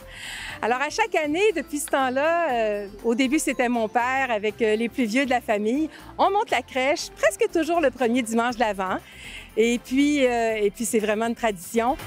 Alors, 0.62 0.82
à 0.82 0.90
chaque 0.90 1.16
année, 1.16 1.52
depuis 1.54 1.80
ce 1.80 1.88
temps-là, 1.88 2.52
euh, 2.52 2.88
au 3.04 3.14
début, 3.14 3.40
c'était 3.40 3.70
mon 3.70 3.90
père 3.90 4.32
avec 4.32 4.62
euh, 4.62 4.78
les 4.78 4.88
plus 4.88 5.06
vieux 5.06 5.26
de 5.26 5.30
la 5.30 5.42
famille. 5.42 5.90
On 6.18 6.32
monte 6.32 6.50
la 6.50 6.62
crèche 6.62 7.10
presque 7.18 7.52
toujours 7.52 7.82
le 7.82 7.92
premier 7.92 8.22
dimanche 8.22 8.56
de 8.56 8.62
l'Avent. 8.62 9.00
Et 9.58 9.80
puis, 9.80 10.26
euh, 10.26 10.56
et 10.56 10.72
puis 10.72 10.86
c'est 10.86 11.00
vraiment 11.00 11.28
une 11.28 11.36
tradition. 11.36 11.98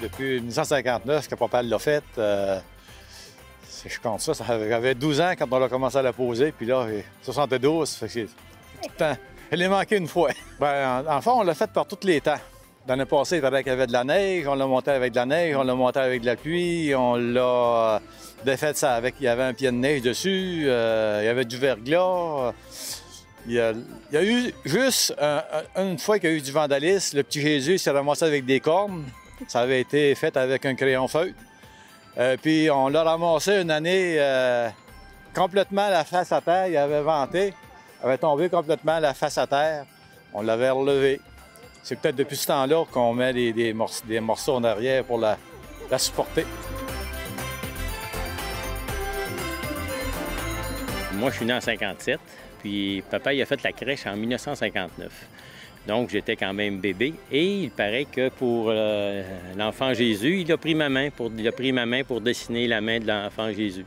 Depuis 0.00 0.40
1959 0.40 1.28
que 1.28 1.34
papa 1.34 1.62
l'a 1.62 1.78
fait. 1.78 2.04
Euh, 2.18 2.58
je 3.86 4.00
compte 4.00 4.20
ça, 4.20 4.32
j'avais 4.46 4.94
12 4.94 5.20
ans 5.20 5.32
quand 5.38 5.46
on 5.50 5.62
a 5.62 5.68
commencé 5.68 5.96
à 5.96 6.02
la 6.02 6.12
poser, 6.12 6.52
puis 6.52 6.66
là, 6.66 6.86
72, 7.22 7.94
fait 7.94 8.08
que 8.08 8.20
tout 8.24 8.90
le. 8.98 9.14
Elle 9.50 9.62
est 9.62 9.68
manqué 9.68 9.96
une 9.96 10.08
fois. 10.08 10.30
Ben, 10.58 11.04
en, 11.06 11.20
fait, 11.20 11.30
on 11.30 11.42
l'a 11.42 11.54
fait 11.54 11.70
par 11.70 11.86
tous 11.86 12.06
les 12.06 12.20
temps. 12.20 12.38
L'année 12.88 13.04
passée, 13.04 13.36
il 13.36 13.42
paraît 13.42 13.62
qu'il 13.62 13.70
y 13.70 13.74
avait 13.74 13.86
de 13.86 13.92
la 13.92 14.04
neige, 14.04 14.46
on 14.46 14.54
l'a 14.54 14.66
monté 14.66 14.90
avec 14.90 15.12
de 15.12 15.16
la 15.16 15.26
neige, 15.26 15.54
on 15.54 15.62
l'a 15.62 15.74
monté 15.74 15.98
avec 16.00 16.22
de 16.22 16.26
la 16.26 16.36
pluie, 16.36 16.94
on 16.94 17.16
l'a 17.16 18.00
défait 18.42 18.72
ça 18.72 18.94
avec, 18.94 19.16
il 19.20 19.24
y 19.24 19.28
avait 19.28 19.42
un 19.42 19.52
pied 19.52 19.70
de 19.70 19.76
neige 19.76 20.02
dessus, 20.02 20.64
euh, 20.66 21.20
il 21.22 21.26
y 21.26 21.28
avait 21.28 21.44
du 21.44 21.58
verglas. 21.58 22.54
Il 23.48 23.52
y, 23.52 23.60
a, 23.60 23.74
eu 24.24 24.52
juste 24.64 25.14
une 25.76 25.98
fois 25.98 26.18
qu'il 26.18 26.30
y 26.30 26.32
a 26.32 26.36
eu 26.36 26.40
du 26.40 26.50
vandalisme, 26.50 27.18
le 27.18 27.22
petit 27.22 27.40
Jésus 27.40 27.78
s'est 27.78 27.90
ramassé 27.90 28.24
avec 28.24 28.44
des 28.44 28.58
cornes. 28.58 29.04
Ça 29.48 29.60
avait 29.60 29.80
été 29.80 30.14
fait 30.14 30.36
avec 30.36 30.64
un 30.66 30.74
crayon 30.74 31.08
feutre. 31.08 31.34
Euh, 32.18 32.36
puis 32.40 32.70
on 32.70 32.88
l'a 32.88 33.02
ramassé 33.02 33.60
une 33.60 33.70
année 33.70 34.16
euh, 34.18 34.68
complètement 35.34 35.88
la 35.88 36.04
face 36.04 36.32
à 36.32 36.40
terre. 36.40 36.68
Il 36.68 36.76
avait 36.76 37.02
vanté, 37.02 37.52
avait 38.02 38.18
tombé 38.18 38.48
complètement 38.48 38.98
la 38.98 39.12
face 39.12 39.36
à 39.38 39.46
terre. 39.46 39.84
On 40.32 40.42
l'avait 40.42 40.70
relevé. 40.70 41.20
C'est 41.82 42.00
peut-être 42.00 42.16
depuis 42.16 42.36
ce 42.36 42.48
temps-là 42.48 42.84
qu'on 42.90 43.14
met 43.14 43.32
des, 43.32 43.72
morceaux, 43.72 44.54
en 44.54 44.64
arrière 44.64 45.04
pour 45.04 45.18
la, 45.18 45.36
la 45.90 45.98
supporter. 45.98 46.46
Moi, 51.12 51.30
je 51.30 51.36
suis 51.36 51.46
né 51.46 51.54
en 51.54 51.60
57, 51.60 52.18
puis 52.60 53.02
papa 53.10 53.32
il 53.32 53.40
a 53.40 53.46
fait 53.46 53.62
la 53.62 53.72
crèche 53.72 54.06
en 54.06 54.16
1959. 54.16 55.35
Donc, 55.86 56.10
j'étais 56.10 56.36
quand 56.36 56.52
même 56.52 56.78
bébé. 56.78 57.14
Et 57.30 57.62
il 57.62 57.70
paraît 57.70 58.06
que 58.10 58.28
pour 58.28 58.66
euh, 58.68 59.22
l'enfant 59.56 59.94
Jésus, 59.94 60.40
il 60.40 60.52
a 60.52 60.56
pris 60.56 60.74
ma 60.74 60.88
main 60.88 61.10
pour, 61.10 61.30
dessiner 62.20 62.66
la 62.66 62.80
main 62.80 62.98
de 62.98 63.06
l'enfant 63.06 63.52
Jésus. 63.52 63.84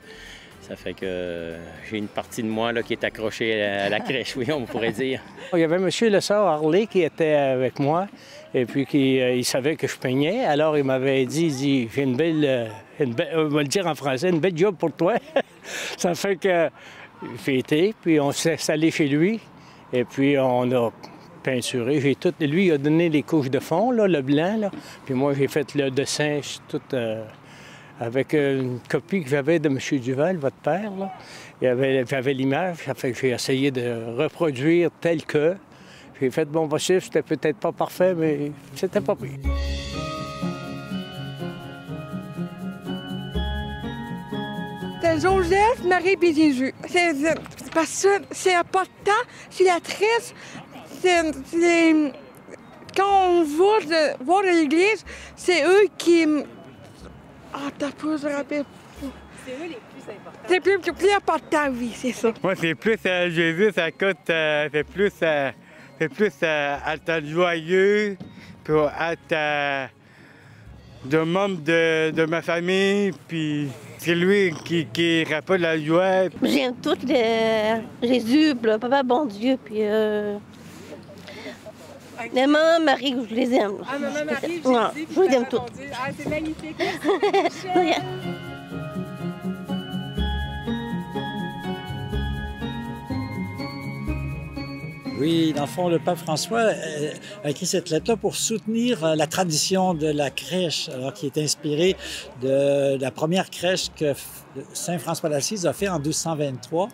Ça 0.61 0.75
fait 0.75 0.93
que 0.93 1.55
j'ai 1.89 1.97
une 1.97 2.07
partie 2.07 2.43
de 2.43 2.47
moi 2.47 2.71
là, 2.71 2.83
qui 2.83 2.93
est 2.93 3.03
accrochée 3.03 3.61
à 3.61 3.89
la 3.89 3.99
crèche, 3.99 4.35
oui, 4.37 4.51
on 4.51 4.65
pourrait 4.65 4.91
dire. 4.91 5.19
Il 5.53 5.59
y 5.59 5.63
avait 5.63 5.77
M. 5.77 5.89
Lessard 6.11 6.47
Harley 6.47 6.85
qui 6.85 7.01
était 7.01 7.33
avec 7.33 7.79
moi 7.79 8.07
et 8.53 8.65
puis 8.65 8.85
qui, 8.85 9.19
euh, 9.19 9.35
il 9.35 9.45
savait 9.45 9.75
que 9.75 9.87
je 9.87 9.97
peignais. 9.97 10.45
Alors 10.45 10.77
il 10.77 10.83
m'avait 10.83 11.25
dit, 11.25 11.45
il 11.45 11.55
dit, 11.55 11.89
j'ai 11.93 12.03
une 12.03 12.15
belle, 12.15 12.45
euh, 12.45 12.67
une 12.99 13.15
on 13.35 13.47
va 13.47 13.61
le 13.61 13.67
dire 13.67 13.87
en 13.87 13.95
français, 13.95 14.29
une 14.29 14.39
belle 14.39 14.57
job 14.57 14.75
pour 14.77 14.91
toi. 14.91 15.15
Ça 15.97 16.13
fait 16.13 16.35
que 16.35 16.69
j'ai 17.45 17.59
été, 17.59 17.95
puis 18.01 18.19
on 18.19 18.31
s'est 18.31 18.53
installé 18.53 18.91
chez 18.91 19.07
lui. 19.07 19.39
Et 19.91 20.03
puis 20.03 20.37
on 20.37 20.71
a 20.71 20.91
J'ai 21.45 22.15
tout... 22.15 22.33
Lui, 22.39 22.67
il 22.67 22.71
a 22.71 22.77
donné 22.77 23.09
les 23.09 23.23
couches 23.23 23.49
de 23.49 23.59
fond, 23.59 23.91
là, 23.91 24.07
le 24.07 24.21
blanc, 24.21 24.57
là. 24.57 24.71
Puis 25.05 25.13
moi, 25.13 25.33
j'ai 25.33 25.47
fait 25.47 25.73
le 25.75 25.89
dessin 25.91 26.39
tout 26.67 26.81
euh, 26.93 27.23
avec 27.99 28.33
une 28.33 28.79
copie 28.89 29.23
que 29.23 29.29
j'avais 29.29 29.59
de 29.59 29.67
M. 29.67 29.79
Duval, 29.99 30.37
votre 30.37 30.55
père. 30.57 30.91
J'avais 31.61 32.33
l'image, 32.33 32.77
que 32.85 33.13
j'ai 33.13 33.29
essayé 33.29 33.71
de 33.71 34.15
reproduire 34.17 34.89
tel 35.01 35.23
que. 35.25 35.55
J'ai 36.19 36.31
fait 36.31 36.45
bon 36.45 36.67
possible, 36.67 37.01
c'était 37.01 37.21
peut-être 37.21 37.57
pas 37.57 37.71
parfait, 37.71 38.13
mais 38.13 38.51
c'était 38.75 38.99
pas 38.99 39.15
pris. 39.15 39.31
C'est 45.01 45.21
Joseph, 45.21 45.83
Marie 45.85 46.17
et 46.21 46.33
Jésus. 46.33 46.73
C'est 46.87 47.13
parce 47.73 48.03
que 48.03 48.23
c'est 48.31 48.53
important, 48.53 49.11
c'est 49.49 49.63
la 49.63 49.79
triste, 49.79 50.35
c'est, 51.01 52.13
quand 52.95 53.29
on 53.29 53.43
va 53.43 54.15
voir 54.21 54.43
l'église, 54.43 55.05
c'est 55.35 55.63
eux 55.63 55.87
qui. 55.97 56.25
Ah, 57.53 57.69
t'as 57.77 57.91
pas, 57.91 58.17
je 58.17 58.27
rappelle 58.27 58.65
C'est 59.45 59.51
eux 59.51 59.69
les 59.69 59.77
plus 59.77 60.11
importants. 60.11 60.47
C'est 60.47 60.59
plus, 60.59 60.79
plus, 60.79 60.93
plus 60.93 61.11
important, 61.11 61.69
oui, 61.71 61.91
c'est 61.95 62.11
ça. 62.11 62.31
Moi, 62.43 62.55
c'est 62.55 62.75
plus 62.75 62.97
euh, 63.05 63.29
Jésus, 63.29 63.71
ça 63.73 63.91
coûte. 63.91 64.29
Euh, 64.29 64.69
c'est 64.71 64.83
plus. 64.83 65.13
Euh, 65.23 65.51
c'est 65.99 66.09
plus 66.09 66.31
être 66.41 67.25
joyeux 67.25 68.17
pour 68.63 68.89
être 68.89 69.89
de 71.03 71.17
membre 71.17 71.57
de, 71.61 72.11
de, 72.11 72.25
ma 72.25 72.41
famille, 72.41 73.11
puis 73.27 73.67
c'est 73.97 74.15
lui 74.15 74.53
qui, 74.63 74.85
qui 74.85 75.25
rapporte 75.25 75.59
la 75.59 75.77
joie. 75.77 76.29
J'aime 76.41 76.75
tout 76.81 76.95
les 77.05 77.81
Jésus, 78.01 78.53
le 78.63 78.77
Papa 78.77 79.03
bon 79.03 79.25
Dieu, 79.25 79.57
puis 79.61 79.81
Maman, 82.33 82.79
Marie, 82.83 83.15
je 83.29 83.35
les 83.35 83.53
aime. 83.53 83.77
Ah, 83.87 83.97
maman, 83.97 84.25
Marie, 84.25 84.61
je, 84.63 84.69
ouais, 84.69 85.05
je 85.15 85.21
les 85.21 85.35
aime 85.35 85.45
toutes. 85.49 85.61
Ah, 85.93 86.09
c'est 86.17 86.29
magnifique. 86.29 86.75
Oui, 95.19 95.51
dans 95.51 95.63
le 95.63 95.67
fond, 95.67 95.89
le 95.89 95.99
pape 95.99 96.17
François 96.17 96.61
euh, 96.61 97.11
a 97.43 97.49
écrit 97.49 97.65
cette 97.65 97.89
lettre-là 97.89 98.15
pour 98.15 98.37
soutenir 98.37 99.03
euh, 99.03 99.15
la 99.15 99.27
tradition 99.27 99.93
de 99.93 100.07
la 100.07 100.29
crèche, 100.29 100.87
alors 100.87 101.13
qui 101.13 101.25
est 101.25 101.37
inspirée 101.37 101.97
de 102.41 102.97
la 102.97 103.11
première 103.11 103.49
crèche 103.49 103.87
que 103.97 104.13
Saint 104.73 104.97
François 104.97 105.27
d'Assise 105.27 105.65
a 105.65 105.73
fait 105.73 105.89
en 105.89 105.99
1223. 105.99 106.87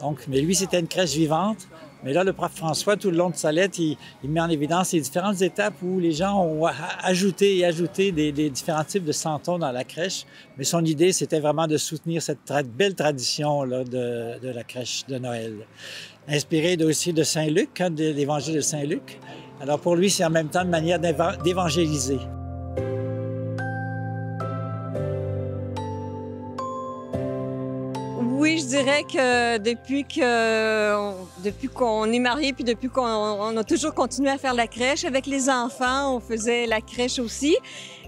Donc, 0.00 0.24
mais 0.26 0.40
lui, 0.40 0.56
c'était 0.56 0.80
une 0.80 0.88
crèche 0.88 1.12
vivante. 1.12 1.68
Mais 2.04 2.12
là, 2.12 2.22
le 2.22 2.32
prof 2.32 2.52
François, 2.54 2.96
tout 2.96 3.10
le 3.10 3.16
long 3.16 3.30
de 3.30 3.36
sa 3.36 3.50
lettre, 3.50 3.80
il, 3.80 3.96
met 4.24 4.40
en 4.40 4.48
évidence 4.48 4.92
les 4.92 5.00
différentes 5.00 5.42
étapes 5.42 5.74
où 5.82 5.98
les 5.98 6.12
gens 6.12 6.40
ont 6.44 6.66
ajouté 7.02 7.58
et 7.58 7.64
ajouté 7.64 8.12
des, 8.12 8.50
différents 8.50 8.84
types 8.84 9.04
de 9.04 9.12
santons 9.12 9.58
dans 9.58 9.72
la 9.72 9.84
crèche. 9.84 10.24
Mais 10.56 10.64
son 10.64 10.84
idée, 10.84 11.12
c'était 11.12 11.40
vraiment 11.40 11.66
de 11.66 11.76
soutenir 11.76 12.22
cette 12.22 12.38
belle 12.76 12.94
tradition 12.94 13.66
de, 13.66 14.38
la 14.42 14.64
crèche 14.64 15.04
de 15.06 15.18
Noël. 15.18 15.54
Inspiré 16.28 16.76
aussi 16.84 17.12
de 17.12 17.22
Saint-Luc, 17.22 17.80
hein, 17.80 17.90
de 17.90 18.10
l'évangile 18.10 18.56
de 18.56 18.60
Saint-Luc. 18.60 19.18
Alors 19.60 19.80
pour 19.80 19.96
lui, 19.96 20.10
c'est 20.10 20.24
en 20.24 20.30
même 20.30 20.48
temps 20.48 20.62
une 20.62 20.70
manière 20.70 21.00
d'évangéliser. 21.00 22.18
Dirais 28.78 29.04
que 29.04 29.58
depuis 29.58 30.04
que 30.04 31.12
depuis 31.42 31.68
qu'on 31.68 32.12
est 32.12 32.18
mariés 32.18 32.52
puis 32.52 32.64
depuis 32.64 32.88
qu'on 32.88 33.56
a 33.56 33.64
toujours 33.64 33.94
continué 33.94 34.30
à 34.30 34.38
faire 34.38 34.54
la 34.54 34.66
crèche 34.66 35.04
avec 35.04 35.26
les 35.26 35.48
enfants, 35.50 36.16
on 36.16 36.20
faisait 36.20 36.66
la 36.66 36.80
crèche 36.80 37.18
aussi. 37.18 37.56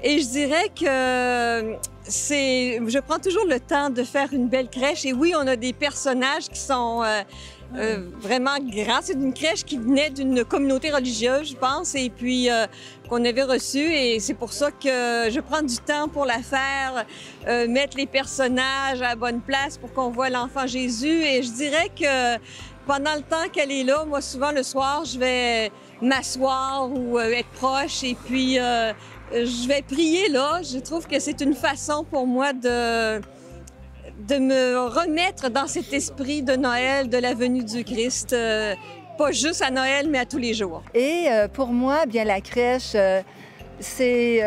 Et 0.02 0.20
je 0.20 0.28
dirais 0.28 0.68
que 0.68 1.76
c'est 2.04 2.80
je 2.86 2.98
prends 3.00 3.18
toujours 3.18 3.46
le 3.46 3.58
temps 3.58 3.90
de 3.90 4.04
faire 4.04 4.28
une 4.32 4.48
belle 4.48 4.68
crèche 4.68 5.04
et 5.04 5.12
oui, 5.12 5.32
on 5.36 5.46
a 5.46 5.56
des 5.56 5.72
personnages 5.72 6.48
qui 6.48 6.60
sont 6.60 7.02
euh, 7.02 7.22
euh, 7.76 8.08
vraiment 8.20 8.58
grand. 8.58 8.98
C'est 9.00 9.14
une 9.14 9.32
crèche 9.32 9.64
qui 9.64 9.76
venait 9.76 10.10
d'une 10.10 10.44
communauté 10.44 10.90
religieuse, 10.90 11.50
je 11.50 11.56
pense, 11.56 11.94
et 11.94 12.10
puis 12.10 12.50
euh, 12.50 12.66
qu'on 13.08 13.24
avait 13.24 13.44
reçue. 13.44 13.92
Et 13.92 14.18
c'est 14.18 14.34
pour 14.34 14.52
ça 14.52 14.72
que 14.72 15.30
je 15.30 15.40
prends 15.40 15.62
du 15.62 15.76
temps 15.76 16.08
pour 16.08 16.24
la 16.24 16.42
faire, 16.42 17.06
euh, 17.46 17.68
mettre 17.68 17.96
les 17.96 18.06
personnages 18.06 19.00
à 19.00 19.10
la 19.10 19.16
bonne 19.16 19.40
place 19.40 19.78
pour 19.78 19.92
qu'on 19.92 20.10
voit 20.10 20.30
l'enfant 20.30 20.66
Jésus. 20.66 21.22
Et 21.22 21.44
je 21.44 21.52
dirais 21.52 21.90
que 21.94 22.38
pendant 22.86 23.14
le 23.14 23.22
temps 23.22 23.48
qu'elle 23.52 23.70
est 23.70 23.84
là, 23.84 24.04
moi, 24.04 24.20
souvent 24.20 24.50
le 24.50 24.64
soir, 24.64 25.04
je 25.04 25.18
vais 25.18 25.70
m'asseoir 26.02 26.90
ou 26.90 27.20
être 27.20 27.50
proche 27.50 28.02
et 28.02 28.16
puis 28.26 28.54
je 28.56 29.68
vais 29.68 29.82
prier 29.82 30.28
là. 30.28 30.60
Je 30.62 30.78
trouve 30.78 31.06
que 31.06 31.20
c'est 31.20 31.40
une 31.40 31.54
façon 31.54 32.04
pour 32.04 32.26
moi 32.26 32.52
de 32.52 33.20
de 34.28 34.36
me 34.36 34.86
remettre 34.86 35.50
dans 35.50 35.66
cet 35.66 35.92
esprit 35.92 36.42
de 36.42 36.54
Noël, 36.54 37.08
de 37.08 37.16
la 37.16 37.34
venue 37.34 37.64
du 37.64 37.84
Christ, 37.84 38.32
euh, 38.32 38.74
pas 39.16 39.32
juste 39.32 39.62
à 39.62 39.70
Noël, 39.70 40.08
mais 40.10 40.18
à 40.18 40.26
tous 40.26 40.38
les 40.38 40.52
jours. 40.52 40.82
Et 40.94 41.26
euh, 41.30 41.48
pour 41.48 41.68
moi, 41.68 42.04
bien 42.06 42.24
la 42.24 42.40
crèche, 42.40 42.92
euh, 42.94 43.22
c'est, 43.78 44.40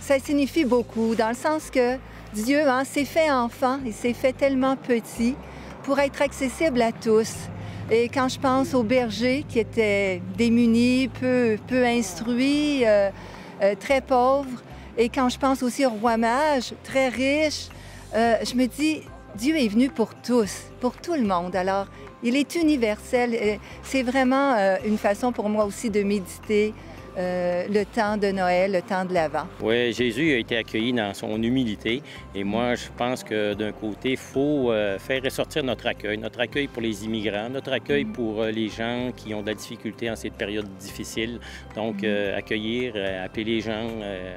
ça 0.00 0.18
signifie 0.18 0.64
beaucoup, 0.64 1.14
dans 1.14 1.28
le 1.28 1.36
sens 1.36 1.70
que 1.70 1.96
Dieu 2.34 2.68
hein, 2.68 2.82
s'est 2.84 3.04
fait 3.04 3.30
enfant, 3.30 3.78
il 3.86 3.92
s'est 3.92 4.14
fait 4.14 4.32
tellement 4.32 4.76
petit 4.76 5.36
pour 5.84 6.00
être 6.00 6.20
accessible 6.20 6.82
à 6.82 6.90
tous. 6.90 7.32
Et 7.90 8.08
quand 8.08 8.28
je 8.28 8.40
pense 8.40 8.74
aux 8.74 8.82
bergers 8.82 9.44
qui 9.48 9.60
étaient 9.60 10.20
démunis, 10.36 11.08
peu, 11.20 11.58
peu 11.68 11.84
instruits, 11.84 12.84
très 13.78 14.00
pauvres, 14.00 14.62
Et 14.98 15.08
quand 15.08 15.28
je 15.28 15.38
pense 15.38 15.62
aussi 15.62 15.86
au 15.86 15.90
roi 15.90 16.16
mage, 16.16 16.74
très 16.82 17.08
riche, 17.08 17.68
je 18.14 18.54
me 18.56 18.66
dis, 18.66 19.02
Dieu 19.36 19.56
est 19.56 19.68
venu 19.68 19.88
pour 19.88 20.14
tous, 20.14 20.64
pour 20.80 20.96
tout 20.96 21.14
le 21.14 21.22
monde. 21.22 21.56
Alors, 21.56 21.86
il 22.22 22.36
est 22.36 22.54
universel. 22.54 23.58
C'est 23.82 24.02
vraiment 24.02 24.54
euh, 24.54 24.76
une 24.86 24.98
façon 24.98 25.32
pour 25.32 25.48
moi 25.48 25.64
aussi 25.64 25.90
de 25.90 26.02
méditer 26.02 26.74
euh, 27.18 27.66
le 27.68 27.84
temps 27.84 28.16
de 28.16 28.28
Noël, 28.32 28.72
le 28.72 28.82
temps 28.82 29.04
de 29.04 29.12
l'Avent. 29.12 29.46
Oui, 29.60 29.92
Jésus 29.92 30.32
a 30.32 30.38
été 30.38 30.56
accueilli 30.56 30.92
dans 30.92 31.12
son 31.14 31.42
humilité. 31.42 32.02
Et 32.34 32.42
moi, 32.44 32.74
je 32.74 32.86
pense 32.96 33.22
que 33.22 33.54
d'un 33.54 33.72
côté, 33.72 34.12
il 34.12 34.16
faut 34.16 34.70
euh, 34.72 34.98
faire 34.98 35.22
ressortir 35.22 35.62
notre 35.64 35.86
accueil, 35.86 36.16
notre 36.18 36.40
accueil 36.40 36.68
pour 36.68 36.82
les 36.82 37.04
immigrants, 37.04 37.48
notre 37.50 37.72
accueil 37.72 38.04
Mm. 38.04 38.12
pour 38.12 38.40
euh, 38.42 38.50
les 38.50 38.68
gens 38.68 39.10
qui 39.16 39.34
ont 39.34 39.42
de 39.42 39.48
la 39.48 39.54
difficulté 39.54 40.10
en 40.10 40.16
cette 40.16 40.34
période 40.34 40.68
difficile. 40.78 41.38
Donc, 41.76 42.02
Mm. 42.02 42.34
accueillir, 42.36 42.94
appeler 43.24 43.44
les 43.44 43.60
gens, 43.60 43.86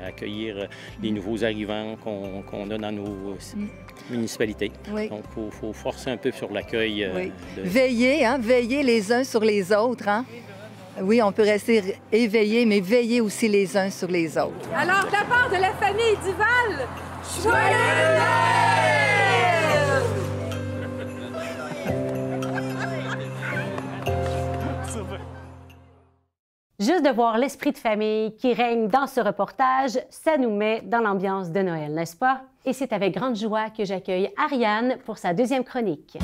accueillir 0.07 0.67
les 1.01 1.11
nouveaux 1.11 1.43
arrivants 1.43 1.95
qu'on 2.03 2.69
a 2.71 2.77
dans 2.77 2.91
nos 2.91 3.35
municipalités. 4.09 4.69
Mm. 4.89 4.93
Oui. 4.93 5.09
Donc, 5.09 5.21
il 5.29 5.33
faut, 5.33 5.49
faut 5.51 5.73
forcer 5.73 6.09
un 6.11 6.17
peu 6.17 6.31
sur 6.31 6.51
l'accueil. 6.51 7.09
Oui. 7.15 7.31
de- 7.55 7.61
Veiller, 7.63 8.25
hein, 8.25 8.37
veiller 8.39 8.83
les 8.83 9.11
uns 9.11 9.23
sur 9.23 9.39
les 9.41 9.71
autres. 9.71 10.07
Hein? 10.07 10.25
Oui, 11.01 11.21
on 11.21 11.31
peut 11.31 11.43
rester 11.43 11.99
éveillé, 12.11 12.65
mais 12.65 12.79
veiller 12.79 13.21
aussi 13.21 13.49
les 13.49 13.75
uns 13.75 13.89
sur 13.89 14.07
les 14.07 14.37
autres. 14.37 14.69
Alors, 14.75 15.05
de 15.05 15.11
la 15.11 15.25
part 15.25 15.49
de 15.49 15.61
la 15.61 15.73
famille 15.73 16.15
Duval, 16.23 16.87
joyeux 17.43 18.15
Juste 26.77 27.05
de 27.05 27.09
voir 27.09 27.37
l'esprit 27.37 27.71
de 27.71 27.77
famille 27.77 28.35
qui 28.35 28.53
règne 28.53 28.89
dans 28.89 29.07
ce 29.07 29.21
reportage, 29.21 29.97
ça 30.09 30.37
nous 30.37 30.53
met 30.55 30.81
dans 30.81 30.99
l'ambiance 30.99 31.49
de 31.49 31.61
Noël, 31.61 31.93
n'est-ce 31.93 32.17
pas? 32.17 32.41
Et 32.65 32.73
c'est 32.73 32.91
avec 32.91 33.15
grande 33.15 33.37
joie 33.37 33.69
que 33.69 33.85
j'accueille 33.85 34.29
Ariane 34.37 34.97
pour 35.05 35.17
sa 35.17 35.33
deuxième 35.33 35.63
chronique. 35.63 36.17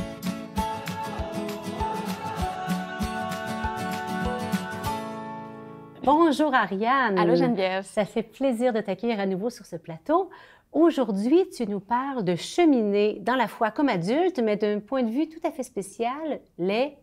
Bonjour 6.03 6.51
Ariane. 6.55 7.20
Allô, 7.20 7.36
Geneviève. 7.36 7.84
Ça 7.84 8.05
fait 8.05 8.24
plaisir 8.24 8.74
de 8.74 8.81
t'accueillir 8.81 9.20
à 9.20 9.27
nouveau 9.27 9.51
sur 9.51 9.67
ce 9.67 9.75
plateau. 9.75 10.31
Aujourd'hui, 10.72 11.48
tu 11.55 11.67
nous 11.67 11.79
parles 11.79 12.24
de 12.24 12.36
cheminer 12.36 13.20
dans 13.20 13.36
la 13.36 13.48
foi 13.48 13.70
comme 13.70 13.88
adulte, 13.88 14.39
mais 14.43 14.58
d'un 14.58 14.79
point 14.79 15.03
de 15.03 15.12
vue 15.12 15.29
tout 15.29 15.46
à 15.48 15.51
fait 15.51 15.62
spécial, 15.62 16.39
les 16.58 16.98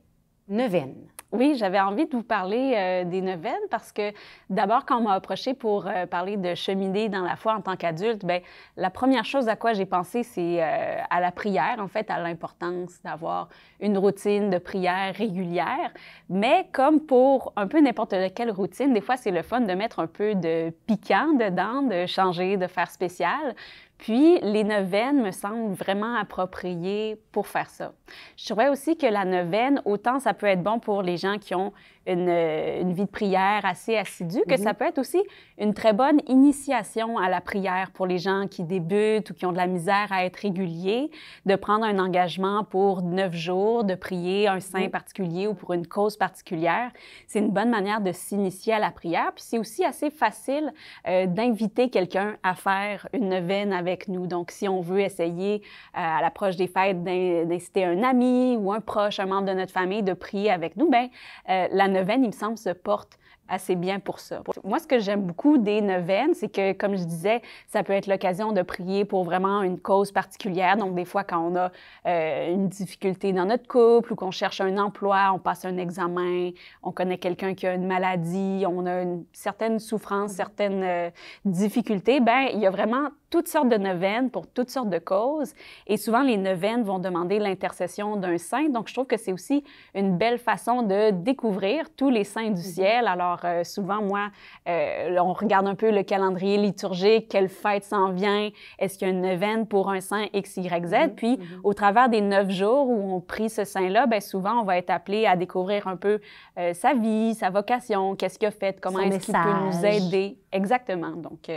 neuvaines. 0.48 1.06
Oui, 1.30 1.56
j'avais 1.58 1.78
envie 1.78 2.06
de 2.06 2.12
vous 2.16 2.22
parler 2.22 2.72
euh, 2.74 3.04
des 3.04 3.20
neuvaines 3.20 3.52
parce 3.70 3.92
que 3.92 4.12
d'abord, 4.48 4.86
quand 4.86 4.96
on 4.96 5.02
m'a 5.02 5.12
approché 5.12 5.52
pour 5.52 5.86
euh, 5.86 6.06
parler 6.06 6.38
de 6.38 6.54
cheminer 6.54 7.10
dans 7.10 7.20
la 7.20 7.36
foi 7.36 7.54
en 7.54 7.60
tant 7.60 7.76
qu'adulte, 7.76 8.24
ben 8.24 8.40
la 8.78 8.88
première 8.88 9.26
chose 9.26 9.46
à 9.46 9.54
quoi 9.54 9.74
j'ai 9.74 9.84
pensé, 9.84 10.22
c'est 10.22 10.62
euh, 10.62 11.02
à 11.10 11.20
la 11.20 11.30
prière, 11.30 11.76
en 11.80 11.88
fait, 11.88 12.10
à 12.10 12.18
l'importance 12.18 13.02
d'avoir 13.04 13.50
une 13.78 13.98
routine 13.98 14.48
de 14.48 14.56
prière 14.56 15.14
régulière. 15.14 15.92
Mais 16.30 16.66
comme 16.72 17.00
pour 17.00 17.52
un 17.56 17.66
peu 17.66 17.78
n'importe 17.78 18.14
quelle 18.34 18.50
routine, 18.50 18.94
des 18.94 19.02
fois, 19.02 19.18
c'est 19.18 19.30
le 19.30 19.42
fun 19.42 19.60
de 19.60 19.74
mettre 19.74 20.00
un 20.00 20.06
peu 20.06 20.34
de 20.34 20.70
piquant 20.86 21.34
dedans, 21.34 21.82
de 21.82 22.06
changer, 22.06 22.56
de 22.56 22.66
faire 22.66 22.90
spécial. 22.90 23.54
Puis, 23.98 24.38
les 24.40 24.62
neuvaines 24.62 25.22
me 25.22 25.32
semblent 25.32 25.74
vraiment 25.74 26.14
appropriées 26.14 27.20
pour 27.32 27.48
faire 27.48 27.68
ça. 27.68 27.92
Je 28.36 28.46
trouvais 28.46 28.68
aussi 28.68 28.96
que 28.96 29.06
la 29.06 29.24
neuvaine, 29.24 29.82
autant 29.84 30.20
ça 30.20 30.34
peut 30.34 30.46
être 30.46 30.62
bon 30.62 30.78
pour 30.78 31.02
les 31.02 31.16
gens 31.16 31.38
qui 31.38 31.54
ont 31.54 31.72
une, 32.08 32.28
une 32.28 32.92
vie 32.92 33.04
de 33.04 33.10
prière 33.10 33.60
assez 33.64 33.96
assidue, 33.96 34.42
que 34.48 34.56
ça 34.56 34.74
peut 34.74 34.86
être 34.86 34.98
aussi 34.98 35.22
une 35.58 35.74
très 35.74 35.92
bonne 35.92 36.20
initiation 36.26 37.18
à 37.18 37.28
la 37.28 37.40
prière 37.40 37.90
pour 37.92 38.06
les 38.06 38.18
gens 38.18 38.46
qui 38.48 38.64
débutent 38.64 39.30
ou 39.30 39.34
qui 39.34 39.44
ont 39.46 39.52
de 39.52 39.56
la 39.56 39.66
misère 39.66 40.06
à 40.10 40.24
être 40.24 40.36
réguliers, 40.36 41.10
de 41.46 41.56
prendre 41.56 41.84
un 41.84 41.98
engagement 41.98 42.64
pour 42.64 43.02
neuf 43.02 43.34
jours, 43.34 43.84
de 43.84 43.94
prier 43.94 44.48
un 44.48 44.60
saint 44.60 44.88
particulier 44.88 45.46
ou 45.46 45.54
pour 45.54 45.74
une 45.74 45.86
cause 45.86 46.16
particulière. 46.16 46.90
C'est 47.26 47.40
une 47.40 47.50
bonne 47.50 47.70
manière 47.70 48.00
de 48.00 48.12
s'initier 48.12 48.72
à 48.72 48.78
la 48.78 48.90
prière. 48.90 49.32
Puis 49.34 49.44
c'est 49.46 49.58
aussi 49.58 49.84
assez 49.84 50.10
facile 50.10 50.72
euh, 51.06 51.26
d'inviter 51.26 51.90
quelqu'un 51.90 52.36
à 52.42 52.54
faire 52.54 53.06
une 53.12 53.28
neuvaine 53.28 53.72
avec 53.72 54.08
nous. 54.08 54.26
Donc, 54.26 54.50
si 54.50 54.68
on 54.68 54.80
veut 54.80 55.00
essayer 55.00 55.56
euh, 55.56 55.60
à 55.94 56.22
l'approche 56.22 56.56
des 56.56 56.68
fêtes 56.68 57.02
d'in- 57.02 57.44
d'inciter 57.44 57.84
un 57.84 58.02
ami 58.02 58.56
ou 58.58 58.72
un 58.72 58.80
proche, 58.80 59.20
un 59.20 59.26
membre 59.26 59.48
de 59.48 59.54
notre 59.54 59.72
famille 59.72 60.02
de 60.02 60.14
prier 60.14 60.50
avec 60.50 60.76
nous, 60.76 60.88
ben 60.88 61.08
euh, 61.50 61.66
la 61.70 61.88
neuvaine, 61.88 61.97
il 62.08 62.26
me 62.26 62.32
semble, 62.32 62.58
se 62.58 62.70
porte 62.70 63.18
assez 63.48 63.74
bien 63.76 63.98
pour 63.98 64.20
ça. 64.20 64.42
Moi, 64.62 64.78
ce 64.78 64.86
que 64.86 64.98
j'aime 64.98 65.22
beaucoup 65.22 65.58
des 65.58 65.80
neuvaines, 65.80 66.34
c'est 66.34 66.48
que, 66.48 66.72
comme 66.72 66.96
je 66.96 67.04
disais, 67.04 67.42
ça 67.66 67.82
peut 67.82 67.94
être 67.94 68.06
l'occasion 68.06 68.52
de 68.52 68.62
prier 68.62 69.04
pour 69.04 69.24
vraiment 69.24 69.62
une 69.62 69.78
cause 69.78 70.12
particulière. 70.12 70.76
Donc, 70.76 70.94
des 70.94 71.04
fois, 71.04 71.24
quand 71.24 71.40
on 71.40 71.56
a 71.56 71.72
euh, 72.06 72.52
une 72.52 72.68
difficulté 72.68 73.32
dans 73.32 73.46
notre 73.46 73.66
couple 73.66 74.12
ou 74.12 74.16
qu'on 74.16 74.30
cherche 74.30 74.60
un 74.60 74.76
emploi, 74.76 75.32
on 75.34 75.38
passe 75.38 75.64
un 75.64 75.78
examen, 75.78 76.50
on 76.82 76.92
connaît 76.92 77.18
quelqu'un 77.18 77.54
qui 77.54 77.66
a 77.66 77.74
une 77.74 77.86
maladie, 77.86 78.64
on 78.66 78.84
a 78.86 79.02
une 79.02 79.24
certaine 79.32 79.78
souffrance, 79.78 80.32
certaines 80.32 80.82
euh, 80.82 81.10
difficultés, 81.44 82.20
ben 82.20 82.48
il 82.52 82.60
y 82.60 82.66
a 82.66 82.70
vraiment 82.70 83.08
toutes 83.30 83.48
sortes 83.48 83.68
de 83.68 83.76
neuvaines 83.76 84.30
pour 84.30 84.46
toutes 84.46 84.70
sortes 84.70 84.88
de 84.90 84.98
causes. 84.98 85.52
Et 85.86 85.96
souvent, 85.96 86.22
les 86.22 86.36
neuvaines 86.36 86.82
vont 86.82 86.98
demander 86.98 87.38
l'intercession 87.38 88.16
d'un 88.16 88.38
saint. 88.38 88.68
Donc, 88.68 88.88
je 88.88 88.94
trouve 88.94 89.06
que 89.06 89.16
c'est 89.16 89.32
aussi 89.32 89.64
une 89.94 90.16
belle 90.16 90.38
façon 90.38 90.82
de 90.82 91.10
découvrir 91.10 91.90
tous 91.94 92.10
les 92.10 92.24
saints 92.24 92.50
du 92.50 92.62
ciel. 92.62 93.06
Alors, 93.06 93.40
euh, 93.44 93.64
souvent, 93.64 94.00
moi, 94.00 94.28
euh, 94.68 95.16
on 95.18 95.32
regarde 95.32 95.66
un 95.66 95.74
peu 95.74 95.90
le 95.90 96.02
calendrier 96.02 96.56
liturgique, 96.56 97.28
quelle 97.28 97.48
fête 97.48 97.84
s'en 97.84 98.12
vient, 98.12 98.50
est-ce 98.78 98.98
qu'il 98.98 99.08
y 99.08 99.10
a 99.10 99.14
une 99.14 99.22
neuvaine 99.22 99.66
pour 99.66 99.90
un 99.90 100.00
saint 100.00 100.26
X, 100.32 100.56
Y, 100.56 100.86
Z? 100.86 100.94
Puis, 101.16 101.38
au 101.64 101.74
travers 101.74 102.08
des 102.08 102.20
neuf 102.20 102.50
jours 102.50 102.88
où 102.88 103.14
on 103.14 103.20
prie 103.20 103.50
ce 103.50 103.64
saint-là, 103.64 104.06
bien 104.06 104.20
souvent, 104.20 104.60
on 104.60 104.64
va 104.64 104.78
être 104.78 104.90
appelé 104.90 105.26
à 105.26 105.36
découvrir 105.36 105.86
un 105.86 105.96
peu 105.96 106.20
euh, 106.58 106.72
sa 106.72 106.94
vie, 106.94 107.34
sa 107.34 107.50
vocation, 107.50 108.16
qu'est-ce 108.16 108.38
qu'il 108.38 108.48
a 108.48 108.52
fait, 108.52 108.80
comment 108.80 109.00
est-ce 109.00 109.26
qu'il 109.26 109.34
peut 109.34 109.66
nous 109.66 109.84
aider. 109.84 110.38
Exactement. 110.50 111.10
Donc, 111.10 111.50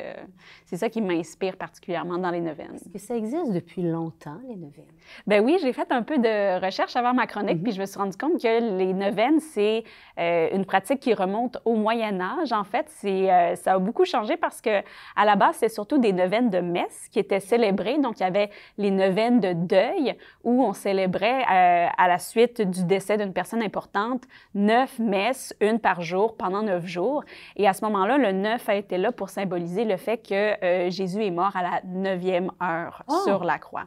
c'est 0.65 0.75
ça 0.75 0.89
qui 0.89 1.01
m'inspire 1.01 1.57
particulièrement 1.61 2.17
dans 2.17 2.31
les 2.31 2.41
neuvaines. 2.41 2.73
Est-ce 2.73 2.89
que 2.89 2.97
ça 2.97 3.15
existe 3.15 3.53
depuis 3.53 3.83
longtemps, 3.83 4.39
les 4.47 4.55
neuvaines? 4.55 4.83
Ben 5.27 5.45
oui, 5.45 5.59
j'ai 5.61 5.73
fait 5.73 5.91
un 5.91 6.01
peu 6.01 6.17
de 6.17 6.59
recherche 6.59 6.95
avant 6.95 7.13
ma 7.13 7.27
chronique, 7.27 7.61
puis 7.61 7.71
je 7.71 7.79
me 7.79 7.85
suis 7.85 7.99
rendu 7.99 8.17
compte 8.17 8.41
que 8.41 8.77
les 8.77 8.93
neuvaines, 8.93 9.39
c'est 9.39 9.83
euh, 10.17 10.49
une 10.53 10.65
pratique 10.65 10.99
qui 10.99 11.13
remonte 11.13 11.59
au 11.63 11.75
Moyen 11.75 12.19
Âge. 12.19 12.51
En 12.51 12.63
fait, 12.63 12.87
c'est, 12.87 13.31
euh, 13.31 13.55
ça 13.55 13.73
a 13.73 13.79
beaucoup 13.79 14.05
changé 14.05 14.37
parce 14.37 14.59
que 14.59 14.81
à 15.15 15.23
la 15.23 15.35
base, 15.35 15.57
c'est 15.57 15.69
surtout 15.69 15.99
des 15.99 16.13
neuvaines 16.13 16.49
de 16.49 16.61
messe 16.61 17.07
qui 17.11 17.19
étaient 17.19 17.39
célébrées. 17.39 17.99
Donc, 17.99 18.19
il 18.19 18.23
y 18.23 18.25
avait 18.25 18.49
les 18.79 18.89
neuvaines 18.89 19.39
de 19.39 19.53
deuil 19.53 20.15
où 20.43 20.63
on 20.63 20.73
célébrait 20.73 21.43
euh, 21.43 21.87
à 21.95 22.07
la 22.07 22.17
suite 22.17 22.59
du 22.59 22.85
décès 22.85 23.17
d'une 23.17 23.33
personne 23.33 23.61
importante 23.61 24.23
neuf 24.55 24.97
messes, 24.97 25.55
une 25.61 25.77
par 25.77 26.01
jour 26.01 26.35
pendant 26.37 26.63
neuf 26.63 26.87
jours. 26.87 27.23
Et 27.55 27.67
à 27.67 27.73
ce 27.73 27.85
moment-là, 27.85 28.17
le 28.17 28.31
neuf 28.31 28.67
a 28.67 28.73
été 28.73 28.97
là 28.97 29.11
pour 29.11 29.29
symboliser 29.29 29.85
le 29.85 29.97
fait 29.97 30.17
que 30.17 30.89
Jésus 30.89 31.23
est 31.23 31.29
mort 31.29 31.50
à 31.55 31.63
la 31.63 31.81
neuvième 31.85 32.51
heure 32.61 33.03
Oh! 33.07 33.21
sur 33.25 33.43
la 33.43 33.57
croix. 33.59 33.85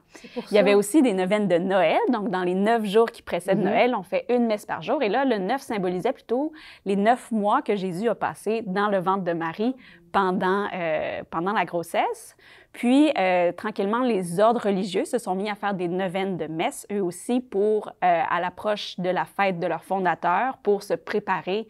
Il 0.50 0.54
y 0.54 0.58
avait 0.58 0.74
aussi 0.74 1.02
des 1.02 1.12
neuvaines 1.12 1.48
de 1.48 1.58
Noël. 1.58 1.98
Donc, 2.10 2.30
dans 2.30 2.42
les 2.42 2.54
neuf 2.54 2.84
jours 2.84 3.10
qui 3.10 3.22
précèdent 3.22 3.58
Mhm. 3.58 3.64
Noël, 3.64 3.94
on 3.94 4.02
fait 4.02 4.24
une 4.28 4.46
messe 4.46 4.66
par 4.66 4.82
jour. 4.82 5.02
Et 5.02 5.08
là, 5.08 5.24
le 5.24 5.38
neuf 5.38 5.60
symbolisait 5.62 6.12
plutôt 6.12 6.52
les 6.84 6.96
neuf 6.96 7.30
mois 7.30 7.62
que 7.62 7.76
Jésus 7.76 8.08
a 8.08 8.14
passé 8.14 8.62
dans 8.66 8.88
le 8.88 8.98
ventre 8.98 9.24
de 9.24 9.32
Marie 9.32 9.74
pendant, 10.12 10.68
euh, 10.72 11.22
pendant 11.30 11.52
la 11.52 11.64
grossesse. 11.64 12.36
Puis, 12.72 13.12
euh, 13.18 13.52
tranquillement, 13.52 14.00
les 14.00 14.40
ordres 14.40 14.62
religieux 14.64 15.04
se 15.04 15.18
sont 15.18 15.34
mis 15.34 15.50
à 15.50 15.54
faire 15.54 15.74
des 15.74 15.88
neuvaines 15.88 16.36
de 16.36 16.46
messe, 16.46 16.86
eux 16.92 17.02
aussi, 17.02 17.40
pour, 17.40 17.88
euh, 17.88 18.22
à 18.28 18.40
l'approche 18.40 18.98
de 18.98 19.10
la 19.10 19.24
fête 19.24 19.58
de 19.58 19.66
leur 19.66 19.82
fondateur, 19.84 20.58
pour 20.58 20.82
se 20.82 20.94
préparer 20.94 21.66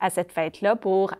à 0.00 0.10
cette 0.10 0.30
fête-là, 0.30 0.76
pour 0.76 1.12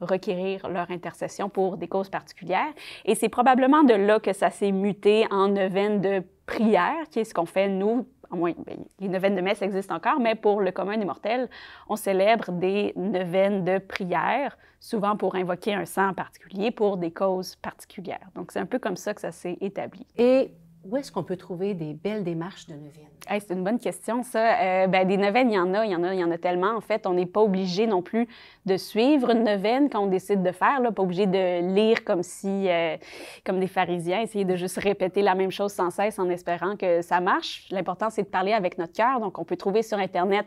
requérir 0.00 0.68
leur 0.68 0.90
intercession 0.90 1.48
pour 1.48 1.76
des 1.76 1.88
causes 1.88 2.10
particulières. 2.10 2.72
Et 3.04 3.14
c'est 3.14 3.28
probablement 3.28 3.82
de 3.82 3.94
là 3.94 4.20
que 4.20 4.32
ça 4.32 4.50
s'est 4.50 4.72
muté 4.72 5.26
en 5.30 5.48
neuvaine 5.48 6.00
de 6.00 6.22
prière, 6.46 7.08
qui 7.10 7.20
est 7.20 7.24
ce 7.24 7.34
qu'on 7.34 7.46
fait, 7.46 7.68
nous, 7.68 8.06
à 8.30 8.36
moins, 8.36 8.52
ben, 8.66 8.78
les 9.00 9.08
neuvaines 9.08 9.34
de 9.34 9.40
messe 9.40 9.62
existent 9.62 9.94
encore, 9.94 10.20
mais 10.20 10.34
pour 10.34 10.60
le 10.60 10.70
commun 10.70 10.96
des 10.96 11.04
mortels, 11.04 11.48
on 11.88 11.96
célèbre 11.96 12.52
des 12.52 12.92
neuvaines 12.96 13.64
de 13.64 13.78
prière, 13.78 14.56
souvent 14.80 15.16
pour 15.16 15.34
invoquer 15.34 15.74
un 15.74 15.84
saint 15.84 16.10
en 16.10 16.14
particulier, 16.14 16.70
pour 16.70 16.96
des 16.96 17.10
causes 17.10 17.56
particulières. 17.56 18.28
Donc, 18.34 18.52
c'est 18.52 18.60
un 18.60 18.66
peu 18.66 18.78
comme 18.78 18.96
ça 18.96 19.14
que 19.14 19.20
ça 19.20 19.32
s'est 19.32 19.58
établi. 19.60 20.06
Et 20.16 20.52
où 20.88 20.96
est-ce 20.96 21.10
qu'on 21.10 21.22
peut 21.22 21.36
trouver 21.36 21.74
des 21.74 21.94
belles 21.94 22.24
démarches 22.24 22.66
de 22.66 22.74
neuvaine? 22.74 23.06
c'est 23.28 23.50
une 23.52 23.64
bonne 23.64 23.78
question, 23.78 24.22
ça. 24.22 24.60
Euh, 24.60 24.86
ben, 24.86 25.06
des 25.06 25.16
neuvaines, 25.16 25.50
il 25.50 25.54
y 25.54 25.58
en 25.58 25.74
a, 25.74 25.84
il 25.84 25.90
y 25.90 25.96
en 25.96 26.04
a, 26.04 26.14
il 26.14 26.20
y 26.20 26.24
en 26.24 26.30
a 26.30 26.38
tellement. 26.38 26.76
En 26.76 26.80
fait, 26.80 27.06
on 27.06 27.14
n'est 27.14 27.26
pas 27.26 27.40
obligé 27.40 27.86
non 27.86 28.00
plus 28.00 28.28
de 28.66 28.76
suivre 28.76 29.30
une 29.30 29.44
neuvaine 29.44 29.90
quand 29.90 30.00
on 30.00 30.06
décide 30.06 30.42
de 30.42 30.52
faire, 30.52 30.80
pas 30.94 31.02
obligé 31.02 31.26
de 31.26 31.74
lire 31.74 32.04
comme 32.04 32.22
si, 32.22 32.68
euh, 32.68 32.96
comme 33.44 33.58
des 33.58 33.66
pharisiens, 33.66 34.20
essayer 34.20 34.44
de 34.44 34.54
juste 34.54 34.78
répéter 34.78 35.22
la 35.22 35.34
même 35.34 35.50
chose 35.50 35.72
sans 35.72 35.90
cesse 35.90 36.18
en 36.18 36.28
espérant 36.28 36.76
que 36.76 37.02
ça 37.02 37.20
marche. 37.20 37.66
L'important, 37.70 38.10
c'est 38.10 38.22
de 38.22 38.28
parler 38.28 38.52
avec 38.52 38.78
notre 38.78 38.92
cœur. 38.92 39.18
Donc, 39.20 39.38
on 39.38 39.44
peut 39.44 39.56
trouver 39.56 39.82
sur 39.82 39.98
Internet 39.98 40.46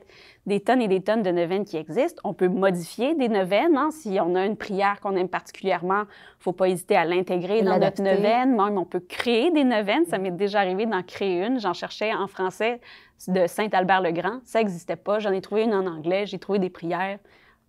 des 0.49 0.59
tonnes 0.59 0.81
et 0.81 0.89
des 0.89 1.01
tonnes 1.01 1.23
de 1.23 1.31
neuvaines 1.31 1.63
qui 1.63 1.77
existent. 1.77 2.21
On 2.25 2.33
peut 2.33 2.49
modifier 2.49 3.15
des 3.15 3.29
neuvaines. 3.29 3.77
Hein. 3.77 3.91
Si 3.91 4.17
on 4.21 4.35
a 4.35 4.45
une 4.45 4.57
prière 4.57 4.99
qu'on 4.99 5.15
aime 5.15 5.29
particulièrement, 5.29 6.01
il 6.01 6.39
ne 6.39 6.43
faut 6.43 6.51
pas 6.51 6.67
hésiter 6.67 6.97
à 6.97 7.05
l'intégrer 7.05 7.61
dans 7.61 7.79
notre 7.79 8.01
neuvaine. 8.01 8.57
Même, 8.57 8.77
on 8.77 8.83
peut 8.83 8.99
créer 8.99 9.51
des 9.51 9.63
neuvaines. 9.63 10.05
Ça 10.05 10.17
m'est 10.17 10.31
déjà 10.31 10.59
arrivé 10.59 10.85
d'en 10.85 11.03
créer 11.03 11.45
une. 11.45 11.59
J'en 11.61 11.73
cherchais 11.73 12.13
en 12.13 12.27
français 12.27 12.81
de 13.29 13.47
Saint-Albert-le-Grand. 13.47 14.39
Ça 14.43 14.59
n'existait 14.59 14.97
pas. 14.97 15.19
J'en 15.19 15.31
ai 15.31 15.39
trouvé 15.39 15.63
une 15.63 15.73
en 15.73 15.85
anglais. 15.85 16.25
J'ai 16.25 16.39
trouvé 16.39 16.59
des 16.59 16.69
prières 16.69 17.19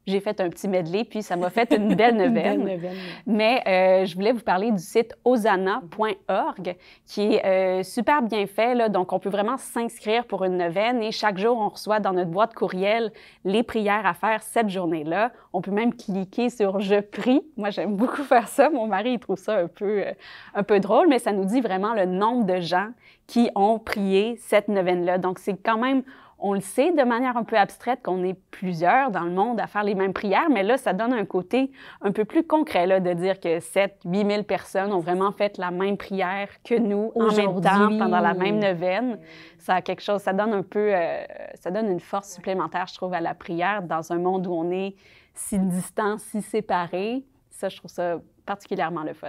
j'ai 0.06 0.20
fait 0.20 0.40
un 0.40 0.48
petit 0.48 0.66
medley, 0.66 1.04
puis 1.04 1.22
ça 1.22 1.36
m'a 1.36 1.50
fait 1.50 1.72
une 1.72 1.94
belle 1.94 2.16
neuvaine. 2.16 2.80
Mais 3.26 3.62
euh, 3.66 4.06
je 4.06 4.14
voulais 4.14 4.32
vous 4.32 4.42
parler 4.42 4.70
du 4.72 4.82
site 4.82 5.14
osana.org, 5.24 6.76
qui 7.06 7.34
est 7.34 7.44
euh, 7.44 7.82
super 7.82 8.22
bien 8.22 8.46
fait. 8.46 8.74
Là. 8.74 8.88
Donc, 8.88 9.12
on 9.12 9.18
peut 9.18 9.28
vraiment 9.28 9.56
s'inscrire 9.56 10.24
pour 10.24 10.44
une 10.44 10.56
neuvaine 10.56 11.02
et 11.02 11.12
chaque 11.12 11.38
jour, 11.38 11.56
on 11.58 11.68
reçoit 11.68 12.00
dans 12.00 12.12
notre 12.12 12.30
boîte 12.30 12.54
courriel 12.54 13.12
les 13.44 13.62
prières 13.62 14.06
à 14.06 14.14
faire 14.14 14.42
cette 14.42 14.68
journée-là. 14.68 15.32
On 15.52 15.60
peut 15.60 15.70
même 15.70 15.94
cliquer 15.94 16.50
sur 16.50 16.80
Je 16.80 17.00
prie. 17.00 17.42
Moi, 17.56 17.70
j'aime 17.70 17.96
beaucoup 17.96 18.22
faire 18.22 18.48
ça. 18.48 18.70
Mon 18.70 18.86
mari, 18.86 19.12
il 19.12 19.18
trouve 19.18 19.38
ça 19.38 19.56
un 19.56 19.68
peu, 19.68 20.02
euh, 20.06 20.12
un 20.54 20.62
peu 20.62 20.80
drôle, 20.80 21.08
mais 21.08 21.18
ça 21.18 21.32
nous 21.32 21.44
dit 21.44 21.60
vraiment 21.60 21.94
le 21.94 22.06
nombre 22.06 22.44
de 22.44 22.60
gens 22.60 22.88
qui 23.26 23.50
ont 23.54 23.78
prié 23.78 24.36
cette 24.40 24.68
neuvaine-là. 24.68 25.18
Donc, 25.18 25.38
c'est 25.38 25.56
quand 25.56 25.78
même 25.78 26.02
on 26.42 26.54
le 26.54 26.60
sait 26.60 26.92
de 26.92 27.02
manière 27.02 27.36
un 27.36 27.44
peu 27.44 27.56
abstraite 27.56 28.00
qu'on 28.02 28.24
est 28.24 28.38
plusieurs 28.50 29.10
dans 29.10 29.22
le 29.24 29.30
monde 29.30 29.60
à 29.60 29.66
faire 29.66 29.84
les 29.84 29.94
mêmes 29.94 30.12
prières, 30.12 30.48
mais 30.50 30.62
là, 30.62 30.76
ça 30.76 30.92
donne 30.92 31.12
un 31.12 31.24
côté 31.24 31.70
un 32.00 32.12
peu 32.12 32.24
plus 32.24 32.44
concret 32.44 32.86
là, 32.86 33.00
de 33.00 33.12
dire 33.12 33.40
que 33.40 33.60
7 33.60 34.00
8 34.04 34.26
000 34.26 34.42
personnes 34.44 34.92
ont 34.92 34.98
vraiment 35.00 35.32
fait 35.32 35.58
la 35.58 35.70
même 35.70 35.96
prière 35.96 36.48
que 36.64 36.74
nous 36.74 37.12
en 37.14 37.34
même 37.34 37.60
temps 37.60 37.98
pendant 37.98 38.20
la 38.20 38.34
même 38.34 38.58
neuvaine. 38.58 39.18
Ça 39.58 39.76
a 39.76 39.82
quelque 39.82 40.02
chose, 40.02 40.20
ça 40.20 40.32
donne 40.32 40.52
un 40.52 40.62
peu, 40.62 40.94
euh, 40.94 41.24
ça 41.54 41.70
donne 41.70 41.90
une 41.90 42.00
force 42.00 42.32
supplémentaire, 42.32 42.86
je 42.86 42.94
trouve, 42.94 43.14
à 43.14 43.20
la 43.20 43.34
prière 43.34 43.82
dans 43.82 44.12
un 44.12 44.18
monde 44.18 44.46
où 44.46 44.52
on 44.52 44.70
est 44.70 44.94
si 45.34 45.58
distant, 45.58 46.18
si 46.18 46.42
séparé. 46.42 47.24
Ça, 47.50 47.68
je 47.68 47.76
trouve 47.76 47.90
ça 47.90 48.16
particulièrement 48.46 49.02
le 49.02 49.12
fun. 49.12 49.28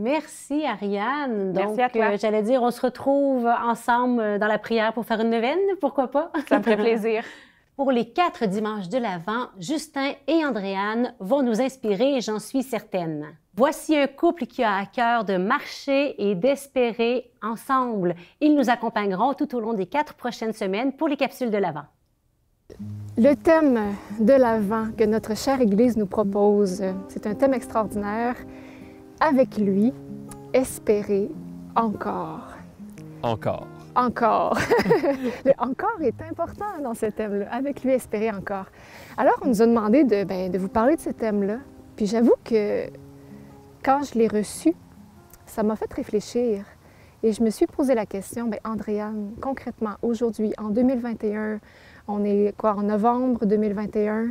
Merci, 0.00 0.64
Ariane. 0.64 1.52
Merci 1.52 1.82
à 1.82 1.88
toi. 1.88 2.04
Euh, 2.12 2.16
j'allais 2.20 2.44
dire, 2.44 2.62
on 2.62 2.70
se 2.70 2.80
retrouve 2.80 3.46
ensemble 3.46 4.20
euh, 4.20 4.38
dans 4.38 4.46
la 4.46 4.58
prière 4.58 4.92
pour 4.92 5.04
faire 5.04 5.20
une 5.20 5.30
neuvaine, 5.30 5.58
pourquoi 5.80 6.08
pas? 6.08 6.30
Ça 6.48 6.58
me 6.58 6.62
ferait 6.62 6.76
plaisir. 6.76 7.24
pour 7.76 7.90
les 7.90 8.08
quatre 8.08 8.46
dimanches 8.46 8.88
de 8.88 8.98
l'Avent, 8.98 9.48
Justin 9.58 10.12
et 10.28 10.44
Andréane 10.44 11.14
vont 11.18 11.42
nous 11.42 11.60
inspirer, 11.60 12.20
j'en 12.20 12.38
suis 12.38 12.62
certaine. 12.62 13.26
Voici 13.56 13.96
un 13.96 14.06
couple 14.06 14.46
qui 14.46 14.62
a 14.62 14.76
à 14.76 14.86
cœur 14.86 15.24
de 15.24 15.36
marcher 15.36 16.14
et 16.30 16.36
d'espérer 16.36 17.32
ensemble. 17.42 18.14
Ils 18.40 18.54
nous 18.54 18.70
accompagneront 18.70 19.34
tout 19.34 19.52
au 19.56 19.58
long 19.58 19.72
des 19.72 19.86
quatre 19.86 20.14
prochaines 20.14 20.52
semaines 20.52 20.92
pour 20.92 21.08
les 21.08 21.16
capsules 21.16 21.50
de 21.50 21.58
l'Avent. 21.58 21.86
Le 23.16 23.34
thème 23.34 23.80
de 24.20 24.32
l'Avent 24.32 24.92
que 24.96 25.02
notre 25.02 25.36
chère 25.36 25.60
Église 25.60 25.96
nous 25.96 26.06
propose, 26.06 26.84
c'est 27.08 27.26
un 27.26 27.34
thème 27.34 27.54
extraordinaire 27.54 28.36
avec 29.20 29.56
lui, 29.56 29.92
espérer 30.52 31.28
encore. 31.74 32.54
Encore. 33.22 33.66
Encore. 33.94 34.56
le 35.44 35.52
encore 35.58 36.00
est 36.00 36.22
important 36.22 36.80
dans 36.82 36.94
ce 36.94 37.06
thème-là. 37.06 37.46
Avec 37.50 37.82
lui, 37.82 37.92
espérer 37.92 38.30
encore. 38.30 38.66
Alors, 39.16 39.34
on 39.42 39.48
nous 39.48 39.62
a 39.62 39.66
demandé 39.66 40.04
de, 40.04 40.24
ben, 40.24 40.50
de 40.50 40.58
vous 40.58 40.68
parler 40.68 40.96
de 40.96 41.00
ce 41.00 41.10
thème-là. 41.10 41.58
Puis 41.96 42.06
j'avoue 42.06 42.36
que 42.44 42.86
quand 43.84 44.02
je 44.04 44.18
l'ai 44.18 44.28
reçu, 44.28 44.74
ça 45.46 45.62
m'a 45.62 45.74
fait 45.74 45.92
réfléchir. 45.92 46.64
Et 47.22 47.32
je 47.32 47.42
me 47.42 47.50
suis 47.50 47.66
posé 47.66 47.94
la 47.94 48.06
question, 48.06 48.46
bien, 48.46 48.60
Andréane, 48.64 49.32
concrètement, 49.40 49.94
aujourd'hui, 50.02 50.52
en 50.58 50.68
2021, 50.68 51.58
on 52.06 52.24
est 52.24 52.54
quoi, 52.56 52.74
en 52.76 52.82
novembre 52.82 53.44
2021, 53.44 54.28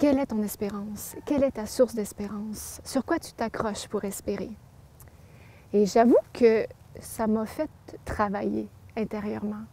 quelle 0.00 0.18
est 0.18 0.26
ton 0.26 0.42
espérance? 0.42 1.14
Quelle 1.26 1.44
est 1.44 1.50
ta 1.50 1.66
source 1.66 1.94
d'espérance? 1.94 2.80
Sur 2.84 3.04
quoi 3.04 3.18
tu 3.18 3.34
t'accroches 3.34 3.86
pour 3.86 4.02
espérer? 4.04 4.48
Et 5.74 5.84
j'avoue 5.84 6.16
que 6.32 6.64
ça 7.00 7.26
m'a 7.26 7.44
fait 7.44 7.68
travailler 8.06 8.70
intérieurement. 8.96 9.64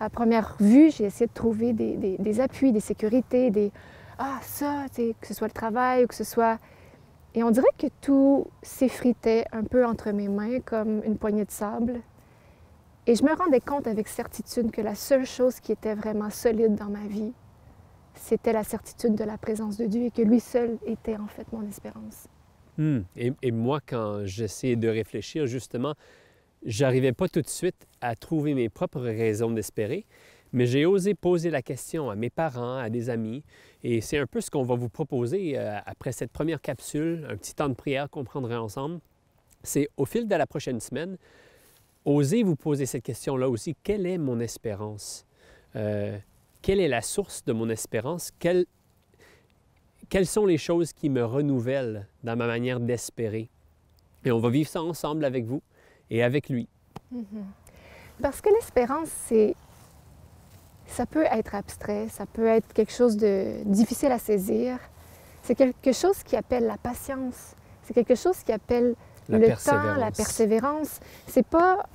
À 0.00 0.08
première 0.08 0.56
vue, 0.60 0.90
j'ai 0.90 1.04
essayé 1.04 1.26
de 1.26 1.34
trouver 1.34 1.74
des, 1.74 2.40
appuis, 2.40 2.72
des 2.72 2.80
sécurités, 2.80 3.50
des 3.50 3.70
Ah, 4.18 4.38
ça, 4.40 4.86
que 4.96 5.26
ce 5.26 5.34
soit 5.34 5.48
le 5.48 5.52
travail 5.52 6.04
ou 6.04 6.06
que 6.06 6.14
ce 6.14 6.24
soit. 6.24 6.58
Et 7.34 7.44
on 7.44 7.50
dirait 7.50 7.66
que 7.78 7.88
tout 8.00 8.46
s'effritait 8.62 9.44
un 9.52 9.64
peu 9.64 9.84
entre 9.84 10.10
mes 10.12 10.28
mains 10.28 10.60
comme 10.60 11.02
une 11.04 11.18
poignée 11.18 11.44
de 11.44 11.50
sable. 11.50 12.00
Et 13.06 13.14
je 13.14 13.22
me 13.24 13.34
rendais 13.34 13.60
compte 13.60 13.86
avec 13.86 14.08
certitude 14.08 14.70
que 14.70 14.80
la 14.80 14.94
seule 14.94 15.26
chose 15.26 15.60
qui 15.60 15.70
était 15.70 15.94
vraiment 15.94 16.30
solide 16.30 16.76
dans 16.76 16.88
ma 16.88 17.06
vie, 17.06 17.34
c'était 18.20 18.52
la 18.52 18.64
certitude 18.64 19.14
de 19.14 19.24
la 19.24 19.38
présence 19.38 19.76
de 19.76 19.86
Dieu 19.86 20.04
et 20.04 20.10
que 20.10 20.22
lui 20.22 20.40
seul 20.40 20.78
était 20.86 21.16
en 21.16 21.26
fait 21.26 21.50
mon 21.52 21.66
espérance. 21.66 22.28
Hmm. 22.78 23.00
Et, 23.16 23.50
moi, 23.50 23.80
quand 23.84 24.24
j'essayais 24.24 24.76
de 24.76 24.88
réfléchir, 24.88 25.46
justement, 25.46 25.94
j'arrivais 26.64 27.12
pas 27.12 27.28
tout 27.28 27.42
de 27.42 27.48
suite 27.48 27.86
à 28.00 28.14
trouver 28.14 28.54
mes 28.54 28.68
propres 28.68 29.00
raisons 29.00 29.50
d'espérer, 29.50 30.06
mais 30.52 30.66
j'ai 30.66 30.86
osé 30.86 31.14
poser 31.14 31.50
la 31.50 31.62
question 31.62 32.10
à 32.10 32.14
mes 32.14 32.30
parents, 32.30 32.76
à 32.76 32.88
des 32.88 33.10
amis, 33.10 33.42
et 33.82 34.00
c'est 34.00 34.18
un 34.18 34.26
peu 34.26 34.40
ce 34.40 34.50
qu'on 34.50 34.62
va 34.62 34.74
vous 34.74 34.88
proposer 34.88 35.58
euh, 35.58 35.78
après 35.84 36.12
cette 36.12 36.30
première 36.30 36.60
capsule, 36.60 37.26
un 37.28 37.36
petit 37.36 37.54
temps 37.54 37.68
de 37.68 37.74
prière 37.74 38.08
qu'on 38.10 38.24
prendrait 38.24 38.56
ensemble. 38.56 39.00
C'est 39.62 39.88
au 39.96 40.06
fil 40.06 40.26
de 40.26 40.34
la 40.34 40.46
prochaine 40.46 40.80
semaine, 40.80 41.16
osez 42.04 42.42
vous 42.42 42.56
poser 42.56 42.86
cette 42.86 43.04
question-là 43.04 43.48
aussi. 43.48 43.76
Quelle 43.82 44.06
est 44.06 44.18
mon 44.18 44.40
espérance? 44.40 45.26
Euh, 45.76 46.18
quelle 46.62 46.80
est 46.80 46.88
la 46.88 47.02
source 47.02 47.44
de 47.44 47.52
mon 47.52 47.68
espérance? 47.68 48.30
Quelles, 48.38 48.66
sont 50.24 50.46
les 50.46 50.58
choses 50.58 50.92
qui 50.92 51.08
me 51.08 51.24
renouvellent 51.24 52.06
dans 52.24 52.36
ma 52.36 52.46
manière 52.46 52.80
d'espérer? 52.80 53.50
Et 54.24 54.32
on 54.32 54.38
va 54.38 54.50
vivre 54.50 54.68
ça 54.68 54.82
ensemble 54.82 55.24
avec 55.24 55.46
vous 55.46 55.62
et 56.10 56.22
avec 56.22 56.48
lui. 56.48 56.68
Mm-hmm. 57.14 57.44
Parce 58.20 58.40
que 58.40 58.50
l'espérance, 58.50 59.08
c'est 59.26 59.54
ça 60.86 61.06
peut 61.06 61.24
être 61.30 61.54
abstrait, 61.54 62.08
ça 62.08 62.26
peut 62.26 62.46
être 62.46 62.72
quelque 62.72 62.92
chose 62.92 63.16
de 63.16 63.62
difficile 63.64 64.10
à 64.10 64.18
saisir. 64.18 64.78
C'est 65.42 65.54
quelque 65.54 65.92
chose 65.92 66.22
qui 66.22 66.36
appelle 66.36 66.66
la 66.66 66.76
patience. 66.76 67.54
C'est 67.84 67.94
quelque 67.94 68.16
chose 68.16 68.42
qui 68.42 68.52
appelle 68.52 68.94
le 69.28 69.48
temps, 69.64 69.96
la 69.96 70.10
persévérance. 70.10 70.98
C'est 71.26 71.46
pas 71.46 71.86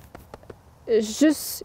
juste 0.88 1.64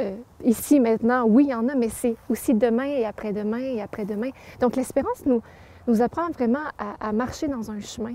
euh, 0.00 0.16
ici, 0.44 0.80
maintenant, 0.80 1.24
oui, 1.26 1.44
il 1.44 1.50
y 1.50 1.54
en 1.54 1.68
a, 1.68 1.74
mais 1.74 1.88
c'est 1.88 2.16
aussi 2.28 2.54
demain 2.54 2.84
et 2.84 3.04
après-demain 3.04 3.58
et 3.58 3.80
après-demain. 3.80 4.30
Donc 4.60 4.76
l'espérance 4.76 5.24
nous, 5.26 5.42
nous 5.86 6.02
apprend 6.02 6.30
vraiment 6.30 6.64
à, 6.78 7.12
marcher 7.12 7.48
dans 7.48 7.70
un 7.70 7.80
chemin. 7.80 8.14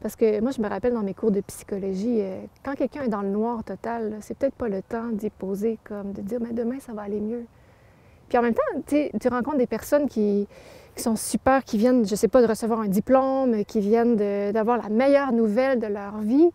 Parce 0.00 0.16
que 0.16 0.40
moi, 0.40 0.50
je 0.50 0.62
me 0.62 0.68
rappelle 0.68 0.94
dans 0.94 1.02
mes 1.02 1.12
cours 1.12 1.30
de 1.30 1.40
psychologie, 1.42 2.20
euh, 2.20 2.40
quand 2.64 2.74
quelqu'un 2.74 3.02
est 3.02 3.08
dans 3.08 3.22
le 3.22 3.28
noir 3.28 3.62
total, 3.64 4.16
c'est 4.20 4.36
peut-être 4.36 4.54
pas 4.54 4.68
le 4.68 4.80
temps 4.82 5.08
d'y 5.12 5.28
poser, 5.28 5.78
comme 5.84 6.12
de 6.12 6.22
dire, 6.22 6.38
mais 6.40 6.52
demain, 6.52 6.80
ça 6.80 6.92
va 6.92 7.02
aller 7.02 7.20
mieux. 7.20 7.44
Puis 8.28 8.38
en 8.38 8.42
même 8.42 8.54
temps, 8.54 8.82
tu 8.88 9.28
rencontres 9.28 9.58
des 9.58 9.66
personnes 9.66 10.08
qui, 10.08 10.46
qui, 10.94 11.02
sont 11.02 11.16
super, 11.16 11.64
qui 11.64 11.76
viennent, 11.76 12.06
je 12.06 12.14
sais 12.14 12.28
pas, 12.28 12.40
de 12.40 12.46
recevoir 12.46 12.80
un 12.80 12.88
diplôme, 12.88 13.64
qui 13.64 13.80
viennent 13.80 14.16
d'avoir 14.52 14.78
la 14.78 14.88
meilleure 14.88 15.32
nouvelle 15.32 15.80
de 15.80 15.88
leur 15.88 16.18
vie 16.18 16.50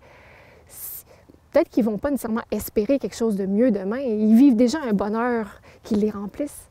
peut-être 1.56 1.70
qu'ils 1.70 1.86
ne 1.86 1.92
vont 1.92 1.98
pas 1.98 2.12
nécessairement 2.12 2.44
espérer 2.52 3.00
quelque 3.00 3.16
chose 3.16 3.38
de 3.38 3.46
mieux 3.46 3.72
demain. 3.72 4.00
Ils 4.00 4.36
vivent 4.36 4.58
déjà 4.58 4.80
un 4.82 4.92
bonheur 4.92 5.62
qui 5.84 5.96
les 5.96 6.10
remplisse. 6.10 6.68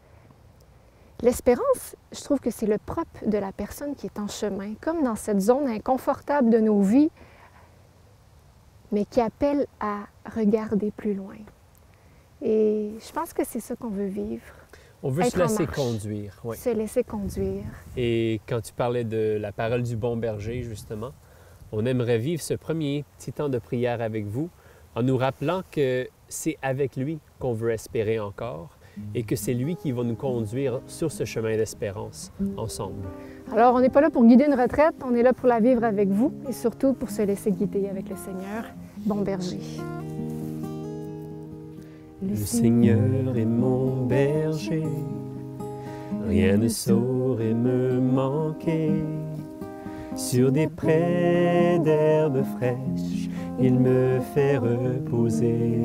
L'espérance, 1.22 1.96
je 2.12 2.20
trouve 2.22 2.38
que 2.38 2.50
c'est 2.50 2.66
le 2.66 2.76
propre 2.76 3.26
de 3.26 3.38
la 3.38 3.50
personne 3.50 3.94
qui 3.94 4.04
est 4.06 4.18
en 4.18 4.28
chemin, 4.28 4.74
comme 4.82 5.02
dans 5.02 5.16
cette 5.16 5.40
zone 5.40 5.68
inconfortable 5.68 6.50
de 6.50 6.58
nos 6.58 6.82
vies, 6.82 7.10
mais 8.92 9.06
qui 9.06 9.22
appelle 9.22 9.66
à 9.80 10.00
regarder 10.36 10.90
plus 10.90 11.14
loin. 11.14 11.38
Et 12.42 12.90
je 13.00 13.12
pense 13.12 13.32
que 13.32 13.42
c'est 13.42 13.60
ça 13.60 13.76
qu'on 13.76 13.88
veut 13.88 14.04
vivre. 14.04 14.44
On 15.02 15.08
veut 15.08 15.24
se 15.24 15.38
laisser 15.38 15.66
conduire. 15.66 16.38
Oui. 16.44 16.58
Se 16.58 16.68
laisser 16.68 17.04
conduire. 17.04 17.64
Et 17.96 18.42
quand 18.46 18.60
tu 18.60 18.74
parlais 18.74 19.04
de 19.04 19.38
la 19.40 19.52
parole 19.52 19.82
du 19.82 19.96
bon 19.96 20.18
berger, 20.18 20.60
justement, 20.60 21.12
on 21.72 21.86
aimerait 21.86 22.18
vivre 22.18 22.42
ce 22.42 22.52
premier 22.52 23.06
petit 23.16 23.32
temps 23.32 23.48
de 23.48 23.58
prière 23.58 24.02
avec 24.02 24.26
vous 24.26 24.50
en 24.94 25.02
nous 25.02 25.16
rappelant 25.16 25.62
que 25.70 26.08
c'est 26.28 26.56
avec 26.62 26.96
lui 26.96 27.18
qu'on 27.38 27.52
veut 27.52 27.70
espérer 27.70 28.18
encore 28.18 28.70
et 29.14 29.24
que 29.24 29.36
c'est 29.36 29.54
lui 29.54 29.76
qui 29.76 29.92
va 29.92 30.04
nous 30.04 30.14
conduire 30.14 30.80
sur 30.86 31.10
ce 31.10 31.24
chemin 31.24 31.56
d'espérance 31.56 32.32
ensemble. 32.56 33.08
Alors, 33.52 33.74
on 33.74 33.80
n'est 33.80 33.90
pas 33.90 34.00
là 34.00 34.10
pour 34.10 34.24
guider 34.24 34.44
une 34.44 34.54
retraite, 34.54 34.94
on 35.04 35.14
est 35.14 35.22
là 35.22 35.32
pour 35.32 35.48
la 35.48 35.60
vivre 35.60 35.84
avec 35.84 36.08
vous 36.08 36.32
et 36.48 36.52
surtout 36.52 36.92
pour 36.94 37.10
se 37.10 37.22
laisser 37.22 37.50
guider 37.50 37.88
avec 37.88 38.08
le 38.08 38.16
Seigneur, 38.16 38.64
bon 38.98 39.16
berger. 39.16 39.58
Le 42.22 42.36
Seigneur 42.36 43.36
est 43.36 43.44
mon 43.44 44.06
berger, 44.06 44.84
rien 46.26 46.56
ne 46.56 46.68
saurait 46.68 47.52
me 47.52 48.00
manquer. 48.00 48.92
Sur 50.16 50.52
des 50.52 50.68
prés 50.68 51.80
d'herbes 51.82 52.44
fraîches, 52.56 53.28
il 53.60 53.80
me 53.80 54.20
fait 54.32 54.58
reposer. 54.58 55.82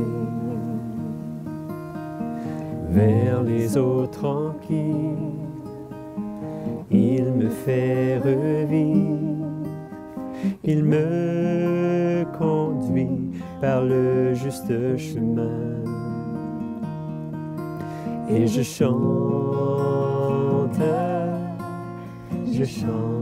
Vers 2.90 3.42
les 3.44 3.76
eaux 3.78 4.06
tranquilles, 4.06 5.18
il 6.92 7.24
me 7.26 7.50
fait 7.50 8.20
revivre. 8.20 9.40
Il 10.64 10.84
me 10.84 12.24
conduit 12.38 13.32
par 13.60 13.84
le 13.84 14.36
juste 14.36 14.72
chemin. 14.98 15.84
Et 18.30 18.46
je 18.46 18.62
chante, 18.62 18.90
je 22.52 22.64
chante. 22.64 23.19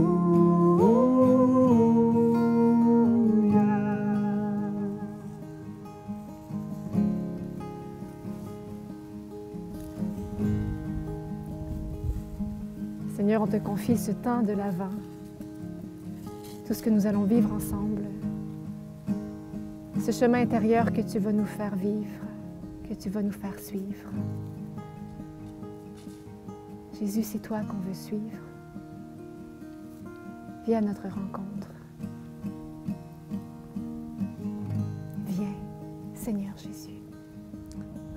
Seigneur, 13.17 13.41
on 13.41 13.47
te 13.47 13.57
confie 13.57 13.97
ce 13.97 14.11
temps 14.11 14.43
de 14.43 14.53
l'Avent, 14.53 14.87
tout 16.65 16.73
ce 16.73 16.81
que 16.81 16.89
nous 16.89 17.05
allons 17.05 17.23
vivre 17.23 17.51
ensemble, 17.53 18.00
ce 20.01 20.11
chemin 20.11 20.41
intérieur 20.41 20.91
que 20.91 21.01
tu 21.01 21.19
vas 21.19 21.31
nous 21.31 21.45
faire 21.45 21.75
vivre, 21.75 22.25
que 22.89 22.95
tu 22.95 23.09
vas 23.09 23.21
nous 23.21 23.31
faire 23.31 23.57
suivre. 23.59 24.09
Jésus, 26.99 27.21
c'est 27.21 27.39
toi 27.39 27.59
qu'on 27.59 27.77
veut 27.77 27.93
suivre. 27.93 28.41
Viens 30.65 30.79
à 30.79 30.81
notre 30.81 31.03
rencontre. 31.03 31.69
Viens, 35.27 35.55
Seigneur 36.15 36.57
Jésus. 36.57 36.99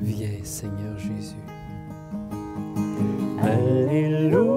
Viens, 0.01 0.43
Seigneur 0.43 0.99
Jésus. 0.99 1.37
Alléluia, 3.43 4.54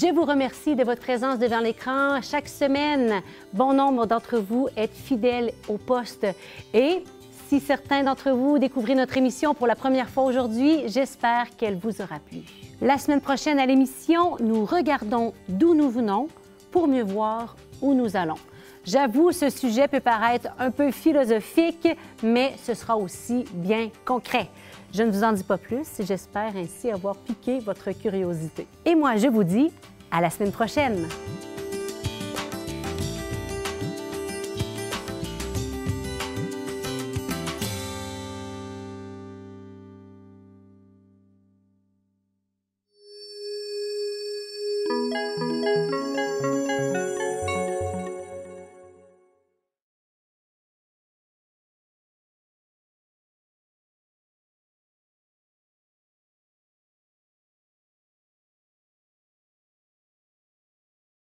Je 0.00 0.14
vous 0.14 0.24
remercie 0.24 0.76
de 0.76 0.82
votre 0.82 1.02
présence 1.02 1.38
devant 1.38 1.58
l'écran 1.58 2.22
chaque 2.22 2.48
semaine. 2.48 3.20
Bon 3.52 3.74
nombre 3.74 4.06
d'entre 4.06 4.38
vous 4.38 4.66
êtes 4.74 4.94
fidèles 4.94 5.52
au 5.68 5.76
poste. 5.76 6.26
Et 6.72 7.04
si 7.48 7.60
certains 7.60 8.02
d'entre 8.02 8.30
vous 8.30 8.58
découvrez 8.58 8.94
notre 8.94 9.18
émission 9.18 9.52
pour 9.52 9.66
la 9.66 9.74
première 9.74 10.08
fois 10.08 10.22
aujourd'hui, 10.22 10.84
j'espère 10.86 11.54
qu'elle 11.54 11.76
vous 11.76 12.00
aura 12.00 12.18
plu. 12.18 12.38
La 12.80 12.96
semaine 12.96 13.20
prochaine 13.20 13.58
à 13.58 13.66
l'émission, 13.66 14.38
nous 14.40 14.64
regardons 14.64 15.34
d'où 15.50 15.74
nous 15.74 15.90
venons 15.90 16.28
pour 16.70 16.88
mieux 16.88 17.04
voir 17.04 17.56
où 17.82 17.92
nous 17.92 18.16
allons. 18.16 18.38
J'avoue, 18.86 19.32
ce 19.32 19.50
sujet 19.50 19.86
peut 19.86 20.00
paraître 20.00 20.48
un 20.58 20.70
peu 20.70 20.92
philosophique, 20.92 21.88
mais 22.22 22.54
ce 22.64 22.72
sera 22.72 22.96
aussi 22.96 23.44
bien 23.52 23.90
concret. 24.06 24.48
Je 24.92 25.02
ne 25.04 25.10
vous 25.10 25.22
en 25.22 25.32
dis 25.32 25.44
pas 25.44 25.56
plus, 25.56 25.86
j'espère 26.00 26.56
ainsi 26.56 26.90
avoir 26.90 27.16
piqué 27.16 27.60
votre 27.60 27.92
curiosité. 27.92 28.66
Et 28.84 28.96
moi, 28.96 29.16
je 29.16 29.28
vous 29.28 29.44
dis 29.44 29.70
à 30.10 30.20
la 30.20 30.30
semaine 30.30 30.50
prochaine. 30.50 31.06